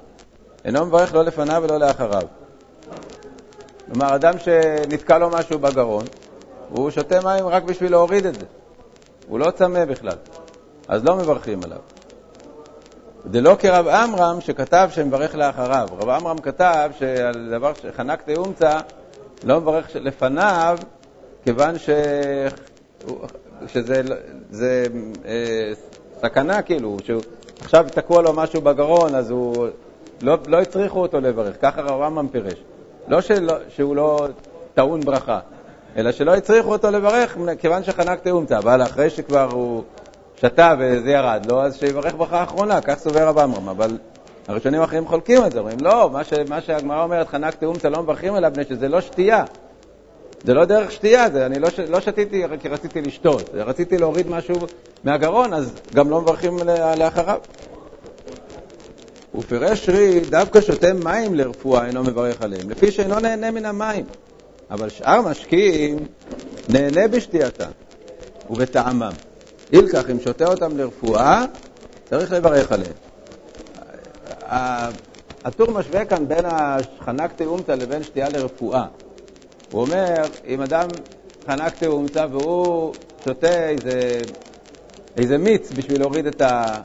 אינו 0.65 0.85
מברך 0.85 1.13
לא 1.13 1.23
לפניו 1.23 1.63
ולא 1.63 1.77
לאחריו. 1.77 2.27
כלומר, 3.85 4.15
אדם 4.15 4.39
שנתקע 4.39 5.17
לו 5.17 5.29
משהו 5.29 5.59
בגרון, 5.59 6.05
הוא 6.69 6.89
שותה 6.89 7.19
מים 7.23 7.47
רק 7.47 7.63
בשביל 7.63 7.91
להוריד 7.91 8.25
את 8.25 8.35
זה. 8.35 8.45
הוא 9.27 9.39
לא 9.39 9.51
צמא 9.51 9.85
בכלל, 9.85 10.17
אז 10.87 11.03
לא 11.03 11.15
מברכים 11.15 11.63
עליו. 11.63 11.77
זה 13.31 13.41
לא 13.41 13.55
כרב 13.59 13.87
עמרם 13.87 14.41
שכתב 14.41 14.89
שמברך 14.91 15.35
לאחריו. 15.35 15.87
רב 15.91 16.09
עמרם 16.09 16.37
כתב 16.37 16.91
שעל 16.99 17.49
דבר 17.51 17.73
שחנקתי 17.73 18.35
אומצה, 18.35 18.79
לא 19.43 19.61
מברך 19.61 19.87
לפניו, 19.95 20.77
כיוון 21.43 21.77
ש... 21.77 21.89
שזה 23.67 24.01
זה, 24.49 24.85
אה, 25.25 25.71
סכנה, 26.21 26.61
כאילו, 26.61 26.97
שהוא 27.03 27.21
עכשיו 27.61 27.85
תקוע 27.93 28.21
לו 28.21 28.33
משהו 28.33 28.61
בגרון, 28.61 29.15
אז 29.15 29.31
הוא... 29.31 29.67
לא, 30.21 30.37
לא 30.47 30.61
הצריכו 30.61 30.99
אותו 30.99 31.19
לברך, 31.19 31.55
ככה 31.61 31.81
רב 31.81 32.01
רמב"ם 32.01 32.27
פירש. 32.27 32.63
לא 33.07 33.21
שלא, 33.21 33.53
שהוא 33.69 33.95
לא 33.95 34.27
טעון 34.73 34.99
ברכה, 34.99 35.39
אלא 35.97 36.11
שלא 36.11 36.35
הצריכו 36.35 36.71
אותו 36.71 36.91
לברך 36.91 37.37
כיוון 37.59 37.83
שחנק 37.83 38.19
תאומצה, 38.19 38.57
אבל 38.57 38.81
אחרי 38.81 39.09
שכבר 39.09 39.49
הוא 39.51 39.83
שתה 40.35 40.75
וזה 40.79 41.11
ירד 41.11 41.45
לו, 41.49 41.61
אז 41.61 41.77
שיברך 41.77 42.15
ברכה 42.15 42.43
אחרונה, 42.43 42.81
כך 42.81 42.93
סובר 42.99 43.27
רב 43.27 43.39
עמרם. 43.39 43.69
אבל 43.69 43.97
הראשונים 44.47 44.81
האחרים 44.81 45.07
חולקים 45.07 45.43
על 45.43 45.51
זה, 45.51 45.59
אומרים, 45.59 45.77
לא, 45.81 46.09
מה, 46.09 46.23
ש, 46.23 46.33
מה 46.49 46.61
שהגמרא 46.61 47.03
אומרת, 47.03 47.27
חנק 47.27 47.55
תאומצה 47.55 47.89
לא 47.89 48.03
מברכים 48.03 48.33
עליו, 48.33 48.51
מפני 48.51 48.63
שזה 48.63 48.89
לא 48.89 49.01
שתייה. 49.01 49.43
זה 50.43 50.53
לא 50.53 50.65
דרך 50.65 50.91
שתייה, 50.91 51.29
זה, 51.29 51.45
אני 51.45 51.59
לא, 51.59 51.69
לא 51.89 51.99
שתיתי 51.99 52.43
כי 52.61 52.67
רציתי 52.67 53.01
לשתות, 53.01 53.49
רציתי 53.53 53.97
להוריד 53.97 54.29
משהו 54.29 54.67
מהגרון, 55.03 55.53
אז 55.53 55.73
גם 55.93 56.09
לא 56.09 56.21
מברכים 56.21 56.61
לאחריו. 56.97 57.39
ופירש 59.35 59.89
רי, 59.89 60.19
דווקא 60.19 60.61
שותה 60.61 60.93
מים 60.93 61.35
לרפואה 61.35 61.87
אינו 61.87 62.03
מברך 62.03 62.41
עליהם, 62.41 62.69
לפי 62.69 62.91
שאינו 62.91 63.19
נהנה 63.19 63.51
מן 63.51 63.65
המים. 63.65 64.05
אבל 64.71 64.89
שאר 64.89 65.21
משקיעים 65.21 65.97
נהנה 66.69 67.07
בשתייתה 67.07 67.67
ובטעמם. 68.49 69.11
אילקח, 69.73 70.09
אם 70.09 70.19
שותה 70.19 70.45
אותם 70.45 70.77
לרפואה, 70.77 71.45
צריך 72.09 72.31
לברך 72.31 72.71
עליהם. 72.71 72.93
הטור 75.43 75.71
משווה 75.71 76.05
כאן 76.05 76.27
בין 76.27 76.45
החנק 76.45 77.31
תאומתא 77.35 77.71
לבין 77.71 78.03
שתייה 78.03 78.29
לרפואה. 78.29 78.85
הוא 79.73 79.81
אומר, 79.81 80.25
אם 80.47 80.61
אדם 80.61 80.87
חנק 81.47 81.75
תאומצה 81.75 82.25
והוא 82.31 82.93
שותה 83.25 83.69
איזה, 83.69 84.21
איזה 85.17 85.37
מיץ 85.37 85.71
בשביל 85.71 85.99
להוריד 85.99 86.27
את, 86.27 86.41
ה, 86.41 86.81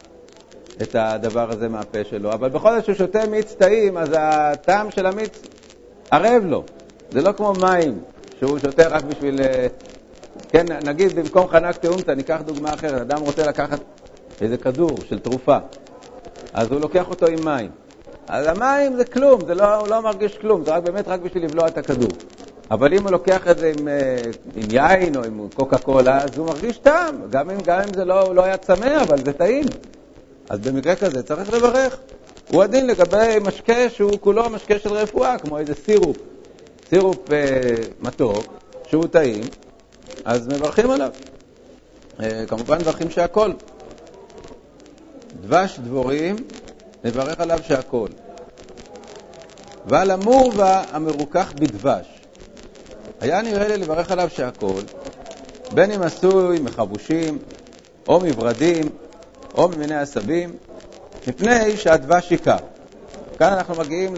את 0.82 0.94
הדבר 0.94 1.50
הזה 1.50 1.68
מהפה 1.68 2.04
שלו, 2.04 2.32
אבל 2.32 2.48
בכל 2.48 2.74
זאת 2.74 2.84
שהוא 2.84 2.94
שותה 2.94 3.26
מיץ 3.26 3.54
טעים, 3.54 3.96
אז 3.96 4.08
הטעם 4.18 4.90
של 4.90 5.06
המיץ 5.06 5.42
ערב 6.10 6.44
לו. 6.44 6.64
זה 7.10 7.22
לא 7.22 7.32
כמו 7.32 7.54
מים, 7.54 7.98
שהוא 8.38 8.58
שותה 8.58 8.88
רק 8.88 9.04
בשביל... 9.04 9.40
אה, 9.40 9.66
כן, 10.50 10.66
נגיד 10.84 11.14
במקום 11.14 11.48
חנק 11.48 11.76
תאומצה, 11.76 12.14
ניקח 12.14 12.40
דוגמה 12.46 12.74
אחרת, 12.74 13.00
אדם 13.00 13.20
רוצה 13.20 13.46
לקחת 13.46 13.80
איזה 14.40 14.56
כדור 14.56 14.90
של 15.08 15.18
תרופה, 15.18 15.56
אז 16.52 16.72
הוא 16.72 16.80
לוקח 16.80 17.10
אותו 17.10 17.26
עם 17.26 17.44
מים. 17.44 17.70
אז 18.28 18.46
המים 18.46 18.96
זה 18.96 19.04
כלום, 19.04 19.40
זה 19.46 19.54
לא, 19.54 19.76
הוא 19.76 19.88
לא 19.88 20.02
מרגיש 20.02 20.38
כלום, 20.38 20.64
זה 20.64 20.70
רק 20.70 20.82
באמת 20.82 21.08
רק 21.08 21.20
בשביל 21.20 21.44
לבלוע 21.44 21.68
את 21.68 21.78
הכדור. 21.78 22.10
אבל 22.70 22.94
אם 22.94 23.02
הוא 23.02 23.10
לוקח 23.10 23.48
את 23.48 23.58
זה 23.58 23.72
עם, 23.78 23.88
אה, 23.88 24.30
עם 24.56 24.66
יין 24.70 25.16
או 25.16 25.24
עם 25.24 25.48
קוקה 25.54 25.78
קולה, 25.78 26.22
אז 26.22 26.38
הוא 26.38 26.46
מרגיש 26.46 26.78
טעם, 26.78 27.22
גם 27.30 27.50
אם, 27.50 27.62
גם 27.62 27.80
אם 27.80 27.94
זה 27.94 28.04
לא, 28.04 28.34
לא 28.34 28.44
היה 28.44 28.56
צמא, 28.56 29.02
אבל 29.02 29.24
זה 29.24 29.32
טעים. 29.32 29.64
אז 30.48 30.58
במקרה 30.60 30.96
כזה 30.96 31.22
צריך 31.22 31.52
לברך. 31.52 31.96
הוא 32.50 32.62
הדין 32.62 32.86
לגבי 32.86 33.36
משקה 33.42 33.90
שהוא 33.90 34.18
כולו 34.20 34.50
משקה 34.50 34.78
של 34.78 34.92
רפואה, 34.92 35.38
כמו 35.38 35.58
איזה 35.58 35.74
סירופ, 35.74 36.16
סירופ 36.90 37.32
אה, 37.32 37.74
מתוק, 38.00 38.44
שהוא 38.86 39.06
טעים, 39.06 39.44
אז 40.24 40.48
מברכים 40.48 40.90
עליו. 40.90 41.10
אה, 42.20 42.44
כמובן 42.48 42.78
מברכים 42.80 43.10
שהכל. 43.10 43.52
דבש 45.42 45.78
דבורים, 45.78 46.36
נברך 47.04 47.40
עליו 47.40 47.58
שהכל. 47.62 48.08
ועל 49.86 50.10
המורווה 50.10 50.84
המרוכך 50.92 51.52
בדבש. 51.54 52.17
היה 53.20 53.42
נראה 53.42 53.68
לי 53.68 53.76
לברך 53.76 54.10
עליו 54.10 54.30
שהכל, 54.30 54.82
בין 55.70 55.90
אם 55.90 56.02
עשוי 56.02 56.58
מחבושים, 56.58 57.38
או 58.08 58.20
מברדים, 58.20 58.90
או 59.54 59.68
ממיני 59.68 59.94
עשבים, 59.94 60.56
מפני 61.26 61.76
שהדבש 61.76 62.30
עיקר. 62.30 62.58
כאן 63.38 63.52
אנחנו 63.52 63.74
מגיעים 63.74 64.16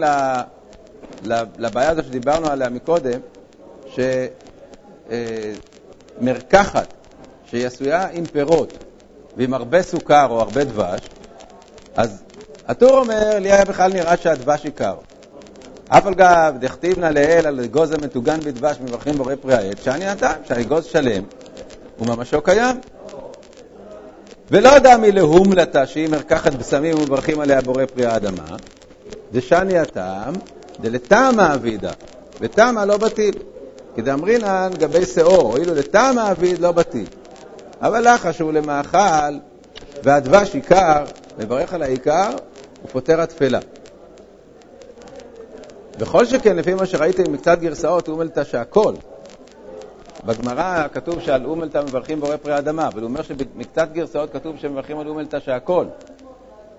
לבעיה 1.57 1.89
הזאת 1.89 2.05
שדיברנו 2.05 2.49
עליה 2.49 2.69
מקודם, 2.69 3.19
שמרקחת 6.19 6.87
שהיא 7.45 7.67
עשויה 7.67 8.07
עם 8.11 8.27
פירות 8.27 8.77
ועם 9.37 9.53
הרבה 9.53 9.83
סוכר 9.83 10.27
או 10.29 10.41
הרבה 10.41 10.63
דבש, 10.63 11.09
אז 11.95 12.23
הטור 12.67 12.99
אומר, 12.99 13.39
לי 13.39 13.51
היה 13.51 13.65
בכלל 13.65 13.91
נראה 13.91 14.17
שהדבש 14.17 14.65
עיקר. 14.65 14.95
אף 15.93 16.05
על 16.05 16.13
גב 16.13 16.55
דכתיב 16.59 16.99
נא 16.99 17.05
לאל 17.05 17.45
על 17.45 17.59
אגוז 17.59 17.91
המטוגן 17.91 18.39
בדבש 18.43 18.77
מברכים 18.83 19.17
בורא 19.17 19.33
פרי 19.41 19.53
העט, 19.53 19.83
שאני 19.83 20.05
נתן, 20.05 20.33
שהאגוז 20.47 20.85
שלם 20.85 21.23
וממשו 21.99 22.41
קיים. 22.41 22.75
ולא 24.51 24.79
דמי 24.79 25.11
להומלתא, 25.11 25.85
שהיא 25.85 26.09
מרקחת 26.09 26.53
בשמים 26.53 26.97
ומברכים 26.97 27.39
עליה 27.39 27.61
בורא 27.61 27.85
פרי 27.85 28.05
האדמה, 28.05 28.55
דשני 29.31 29.79
הטעם, 29.79 30.33
דלתמא 30.81 31.53
אבידא, 31.53 31.91
ותמא 32.41 32.79
לא 32.79 32.97
בטיל. 32.97 33.35
כדאמרינן 33.95 34.69
גבי 34.77 35.05
שאור, 35.05 35.57
אילו 35.57 35.75
לטעם 35.75 36.19
אביד 36.19 36.59
לא 36.59 36.71
בטיל. 36.71 37.07
אבל 37.81 38.13
לך 38.13 38.33
שהוא 38.33 38.53
למאכל 38.53 39.37
והדבש 40.03 40.55
עיקר, 40.55 41.03
מברך 41.37 41.73
על 41.73 41.81
העיקר, 41.81 42.29
הוא 42.81 42.89
פותר 42.91 43.21
התפלה. 43.21 43.59
בכל 45.99 46.25
שכן, 46.25 46.55
לפי 46.55 46.73
מה 46.73 46.85
שראיתי 46.85 47.23
מקצת 47.23 47.59
גרסאות, 47.59 48.07
אומלתא 48.07 48.43
שהכל. 48.43 48.93
בגמרא 50.25 50.87
כתוב 50.93 51.19
שעל 51.19 51.45
אומלתא 51.45 51.77
מברכים 51.77 52.19
בורא 52.19 52.37
פרי 52.37 52.53
האדמה, 52.53 52.87
אבל 52.87 53.01
הוא 53.01 53.09
אומר 53.09 53.21
שבמקצת 53.21 53.89
גרסאות 53.93 54.33
כתוב 54.33 54.57
שמברכים 54.57 54.99
על 54.99 55.07
אומלתא 55.07 55.39
שהכל. 55.39 55.85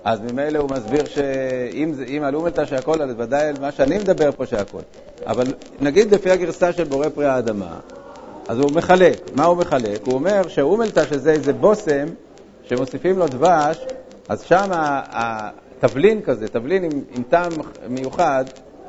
אז 0.05 0.21
ממילא 0.21 0.59
הוא 0.59 0.71
מסביר 0.71 1.07
שאם 1.07 2.23
על 2.23 2.35
אומלתא 2.35 2.65
שהכל, 2.65 3.03
אז 3.03 3.11
ודאי 3.19 3.49
על 3.49 3.55
מה 3.61 3.73
שאני 3.73 3.99
מדבר 3.99 4.31
פה 4.37 4.47
שהכל. 4.47 4.81
אבל 5.27 5.47
נגיד 5.81 6.15
לפי 6.15 6.31
הגרסה 6.31 6.73
של 6.73 6.85
בורא 6.85 7.09
פרי 7.09 7.27
האדמה, 7.27 7.79
אז 8.49 8.59
הוא 8.59 8.71
מחלק. 8.73 9.19
מה 9.35 9.45
הוא 9.45 9.57
מחלק? 9.57 10.01
הוא 10.05 10.15
אומר 10.15 10.49
שאומלתא 10.49 11.05
שזה 11.07 11.33
איזה 11.33 11.53
בושם 11.53 12.07
שמוסיפים 12.63 13.19
לו 13.19 13.27
דבש, 13.27 13.87
אז 14.29 14.43
שם 14.43 14.69
התבלין 14.73 16.23
כזה, 16.23 16.49
תבלין 16.49 16.85
עם, 16.85 16.91
עם 17.11 17.23
טעם 17.23 17.53
מיוחד, 17.89 18.45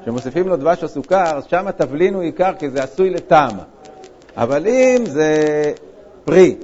שמוסיפים 0.05 0.47
לו 0.47 0.55
דבש 0.55 0.83
או 0.83 0.87
סוכר, 0.87 1.37
אז 1.37 1.43
שם 1.49 1.67
התבלין 1.67 2.13
הוא 2.13 2.23
עיקר 2.23 2.51
כי 2.59 2.69
זה 2.69 2.83
עשוי 2.83 3.09
לטעם. 3.09 3.57
אבל 4.37 4.67
אם 4.67 5.05
זה 5.05 5.31
פרי 6.25 6.55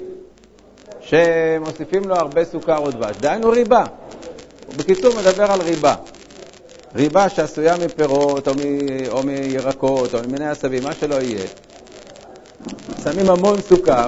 שמוסיפים 0.99 2.09
לו 2.09 2.15
הרבה 2.15 2.45
סוכר 2.45 2.77
או 2.77 2.91
דבש, 2.91 3.15
דהיינו 3.19 3.49
ריבה. 3.49 3.83
בקיצור, 4.77 5.15
מדבר 5.15 5.51
על 5.51 5.61
ריבה. 5.61 5.95
ריבה 6.95 7.29
שעשויה 7.29 7.77
מפירות 7.77 8.47
או, 8.47 8.53
מ, 8.53 8.57
או 9.09 9.23
מירקות 9.23 10.15
או 10.15 10.19
ממיני 10.27 10.49
עשבים, 10.49 10.83
מה 10.83 10.93
שלא 10.93 11.15
יהיה. 11.15 11.45
שמים 13.03 13.29
המון 13.29 13.61
סוכר 13.61 14.07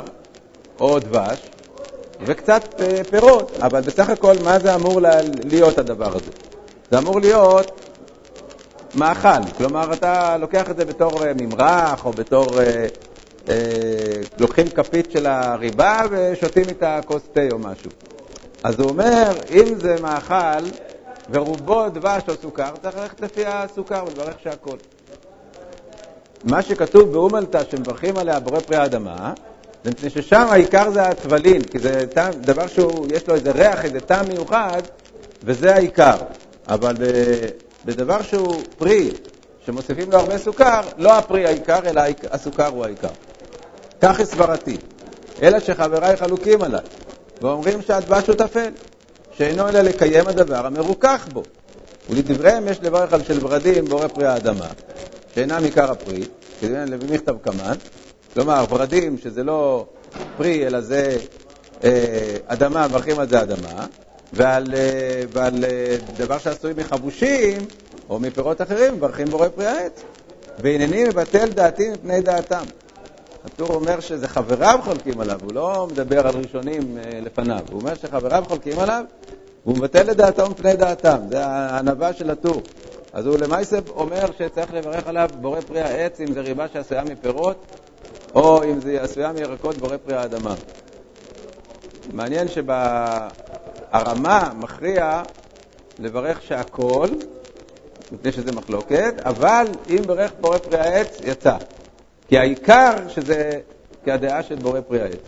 או 0.80 1.00
דבש 1.00 1.40
וקצת 2.26 2.64
אה, 2.80 3.02
פירות, 3.10 3.52
אבל 3.62 3.82
בסך 3.82 4.10
הכל 4.10 4.36
מה 4.44 4.60
זה 4.60 4.76
אמור 4.76 5.00
להיות 5.44 5.78
הדבר 5.78 6.16
הזה? 6.16 6.32
זה 6.92 6.98
אמור 6.98 7.20
להיות 7.20 7.81
מאכל, 8.96 9.52
כלומר 9.58 9.94
אתה 9.94 10.38
לוקח 10.38 10.70
את 10.70 10.78
זה 10.78 10.86
בתור 10.86 11.26
אה, 11.26 11.32
ממרח 11.36 12.06
או 12.06 12.14
בתור... 12.14 12.60
אה, 12.62 12.88
אה, 13.50 13.56
לוקחים 14.38 14.70
כפית 14.70 15.12
של 15.12 15.26
הריבה 15.26 16.02
ושותים 16.12 16.70
איתה 16.70 17.00
כוס 17.06 17.22
תה 17.34 17.42
או 17.52 17.60
משהו. 17.60 17.90
אז 18.64 18.80
הוא 18.80 18.90
אומר, 18.90 19.38
אם 19.50 19.76
זה 19.76 19.98
מאכל 20.02 20.64
ורובו 21.30 21.90
דבש 21.90 22.24
או 22.28 22.34
סוכר, 22.42 22.72
צריך 22.82 22.98
ללכת 22.98 23.22
לפי 23.22 23.46
הסוכר 23.46 24.04
ולברך 24.08 24.36
שהכל. 24.44 24.78
מה 26.44 26.62
שכתוב 26.62 27.12
באומלתא 27.12 27.64
שמברכים 27.72 28.18
עליה 28.18 28.40
בורא 28.40 28.60
פרי 28.60 28.78
האדמה, 28.78 29.34
זה 29.84 29.92
מפני 29.92 30.10
ששם 30.10 30.46
העיקר 30.50 30.92
זה 30.92 31.04
הטבלין, 31.04 31.62
כי 31.62 31.80
זה 31.80 32.06
טעם, 32.14 32.34
דבר 32.42 32.68
שיש 32.68 33.28
לו 33.28 33.36
איזה 33.36 33.52
ריח, 33.52 33.86
איזה 33.86 34.00
טעם 34.00 34.28
מיוחד, 34.28 34.82
וזה 35.44 35.76
העיקר. 35.76 36.18
אבל 36.68 36.96
בדבר 37.86 38.22
שהוא 38.22 38.56
פרי, 38.78 39.12
שמוסיפים 39.66 40.12
לו 40.12 40.18
הרבה 40.18 40.38
סוכר, 40.38 40.82
לא 40.98 41.18
הפרי 41.18 41.46
העיקר, 41.46 41.80
אלא 41.86 42.02
הסוכר 42.32 42.68
הוא 42.68 42.86
העיקר. 42.86 43.10
כך 44.02 44.20
הסברתי. 44.20 44.78
אלא 45.42 45.60
שחבריי 45.60 46.18
חלוקים 46.18 46.62
עליי, 46.62 46.82
ואומרים 47.42 47.82
שהדבש 47.82 48.28
הוא 48.28 48.36
טפל, 48.36 48.70
שאינו 49.38 49.70
אלא 49.70 49.82
לקיים 49.82 50.28
הדבר 50.28 50.66
המרוכך 50.66 51.28
בו. 51.34 51.44
ולדבריהם 52.10 52.68
יש 52.68 52.80
לברך 52.82 53.14
על 53.14 53.24
של 53.24 53.46
ורדים 53.46 53.86
בורא 53.86 54.08
פרי 54.08 54.26
האדמה, 54.26 54.68
שאינם 55.36 55.64
עיקר 55.64 55.92
הפרי, 55.92 56.24
כדמיין 56.62 56.90
לוי 56.90 57.08
מכתב 57.16 57.38
קמן, 57.42 57.76
כלומר, 58.34 58.66
ורדים 58.70 59.18
שזה 59.18 59.44
לא 59.44 59.86
פרי, 60.38 60.68
אלא 60.68 60.82
זה 60.82 61.18
אה, 61.84 62.38
אדמה, 62.46 62.88
מברכים 62.88 63.20
על 63.20 63.30
זה 63.30 63.42
אדמה, 63.42 63.86
ועל, 64.34 64.74
אה, 64.74 65.24
ועל 65.34 65.66
אה, 65.66 65.98
דבר 66.18 66.38
שעשוי 66.38 66.74
מחבושים, 66.78 67.58
או 68.10 68.20
מפירות 68.20 68.62
אחרים, 68.62 68.96
מברכים 68.96 69.28
בורא 69.28 69.48
פרי 69.48 69.68
העץ. 69.68 70.04
והנני 70.60 71.04
מבטל 71.04 71.50
דעתי 71.50 71.90
מפני 71.90 72.22
דעתם. 72.22 72.64
הטור 73.46 73.74
אומר 73.74 74.00
שזה 74.00 74.28
חבריו 74.28 74.80
חולקים 74.84 75.20
עליו, 75.20 75.40
הוא 75.44 75.54
לא 75.54 75.88
מדבר 75.92 76.28
על 76.28 76.36
ראשונים 76.36 76.98
אה, 76.98 77.20
לפניו, 77.22 77.62
הוא 77.72 77.82
אומר 77.82 77.96
שחבריו 77.96 78.44
חולקים 78.48 78.80
עליו, 78.80 79.04
והוא 79.66 79.78
מבטל 79.78 80.12
את 80.12 80.18
דעתו 80.18 80.50
מפני 80.50 80.76
דעתם, 80.76 81.18
זה 81.30 81.46
הענווה 81.46 82.14
של 82.14 82.30
הטור. 82.30 82.62
אז 83.14 83.26
הוא 83.26 83.38
למעשה 83.38 83.80
אומר 83.96 84.26
שצריך 84.38 84.74
לברך 84.74 85.08
עליו 85.08 85.30
בורא 85.42 85.62
פרי 85.62 85.82
העץ, 85.82 86.20
אם 86.22 86.34
זה 86.34 86.42
ריבה 86.42 86.68
שעשויה 86.74 87.04
מפירות, 87.04 87.66
או 88.36 88.64
אם 88.64 88.80
זה 88.80 89.02
עשויה 89.02 89.32
מירקות 89.32 89.78
בורא 89.78 89.98
פרי 90.06 90.16
האדמה. 90.16 90.56
מעניין 92.14 92.48
שהרמה 93.92 94.50
מכריע 94.58 95.22
לברך 96.00 96.42
שהכל, 96.42 97.08
מפני 98.12 98.32
שזה 98.32 98.52
מחלוקת, 98.52 99.14
אבל 99.26 99.66
אם 99.90 100.02
ברך 100.08 100.32
בורא 100.42 100.58
פרי 100.58 100.80
העץ, 100.80 101.18
יצא. 101.24 101.56
כי 102.28 102.38
העיקר 102.38 102.94
שזה 103.08 103.52
כהדעה 104.06 104.44
של 104.44 104.56
בורא 104.56 104.82
פרי 104.82 105.02
העץ. 105.02 105.20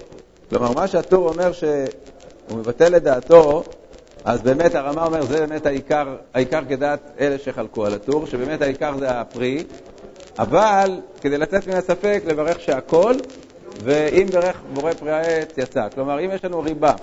כלומר, 0.49 0.71
מה 0.71 0.87
שהטור 0.87 1.29
אומר 1.29 1.51
שהוא 1.51 2.57
מבטל 2.57 2.95
את 2.95 3.03
דעתו, 3.03 3.63
אז 4.23 4.41
באמת 4.41 4.75
הרמה 4.75 5.05
אומר, 5.05 5.21
זה 5.21 5.39
באמת 5.39 5.65
העיקר, 5.65 6.15
העיקר 6.33 6.61
כדעת 6.69 6.99
אלה 7.19 7.37
שחלקו 7.37 7.85
על 7.85 7.93
הטור, 7.93 8.25
שבאמת 8.25 8.61
העיקר 8.61 8.97
זה 8.99 9.09
הפרי, 9.09 9.63
אבל 10.39 10.99
כדי 11.21 11.37
לצאת 11.37 11.67
מן 11.67 11.73
הספק, 11.73 12.23
לברך 12.27 12.59
שהכל, 12.59 13.13
ואם 13.83 14.27
ברך 14.31 14.61
בורא 14.73 14.93
פרי 14.93 15.11
העץ, 15.11 15.57
יצא. 15.57 15.87
כלומר, 15.95 16.19
אם 16.19 16.29
יש 16.33 16.45
לנו 16.45 16.61
ריבה 16.61 16.93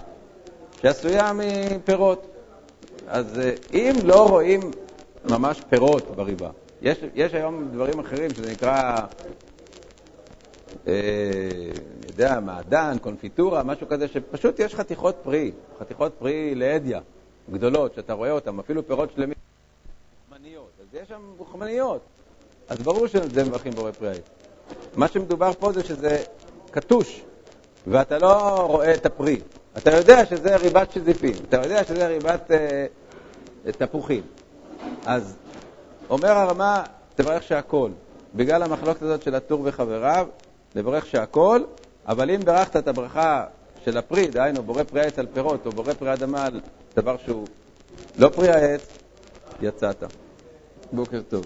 שעשויה 0.83 1.33
מפירות, 1.33 2.27
אז 3.07 3.39
אה, 3.39 3.53
אם 3.73 3.93
לא 4.05 4.29
רואים 4.29 4.61
ממש 5.31 5.61
פירות 5.69 6.07
בריבה, 6.17 6.51
יש, 6.83 6.99
יש 7.15 7.35
היום 7.35 7.69
דברים 7.73 7.99
אחרים 7.99 8.31
שזה 8.31 8.53
נקרא 8.53 8.97
אה, 10.87 10.93
אני 12.01 12.09
יודע, 12.09 12.41
מעדן, 12.41 12.97
קונפיטורה, 13.01 13.63
משהו 13.63 13.89
כזה, 13.89 14.09
שפשוט 14.09 14.59
יש 14.59 14.75
חתיכות 14.75 15.17
פרי, 15.23 15.53
חתיכות 15.81 16.13
פרי 16.19 16.55
לאדיה, 16.55 17.01
גדולות, 17.53 17.95
שאתה 17.95 18.13
רואה 18.13 18.31
אותן, 18.31 18.59
אפילו 18.59 18.87
פירות 18.87 19.13
שלמים. 19.15 19.35
חמניות, 20.31 20.71
אז 20.81 21.01
יש 21.03 21.09
שם 21.09 21.23
חמניות. 21.53 22.01
אז 22.69 22.79
ברור 22.79 23.07
שזה 23.07 23.45
מברכים 23.45 23.73
בורא 23.73 23.91
פרי 23.91 24.09
העץ. 24.09 24.23
מה 24.97 25.09
שמדובר 25.09 25.53
פה 25.53 25.73
זה 25.73 25.85
שזה 25.85 26.23
קטוש, 26.71 27.23
ואתה 27.87 28.19
לא 28.19 28.67
רואה 28.67 28.95
את 28.95 29.07
הפרי. 29.07 29.41
אתה 29.77 29.97
יודע 29.97 30.27
שזה 30.27 30.57
ריבת 30.57 30.93
שזיפים, 30.93 31.35
אתה 31.49 31.57
יודע 31.57 31.85
שזה 31.85 32.07
ריבת 32.07 32.51
אה, 32.51 33.73
תפוחים. 33.73 34.23
אז 35.07 35.37
אומר 36.11 36.31
הרמה, 36.31 36.83
תברך 37.15 37.43
שהכל. 37.43 37.91
בגלל 38.35 38.63
המחלוקת 38.63 39.03
הזאת 39.03 39.23
של 39.23 39.35
הטור 39.35 39.61
וחבריו, 39.65 40.27
לברך 40.75 41.07
שהכל, 41.07 41.61
אבל 42.07 42.31
אם 42.31 42.41
ברכת 42.45 42.77
את 42.77 42.89
הברכה 42.89 43.45
של 43.85 43.97
הפרי, 43.97 44.27
דהיינו 44.27 44.63
בורא 44.63 44.83
פרי 44.83 45.01
העץ 45.01 45.19
על 45.19 45.27
פירות, 45.33 45.67
או 45.67 45.71
בורא 45.71 45.93
פרי 45.93 46.13
אדמה 46.13 46.47
על 46.47 46.61
דבר 46.97 47.17
שהוא 47.25 47.47
לא 48.19 48.29
פרי 48.29 48.49
העץ, 48.49 48.87
יצאת. 49.63 50.05
בוקר 50.93 51.21
טוב. 51.29 51.45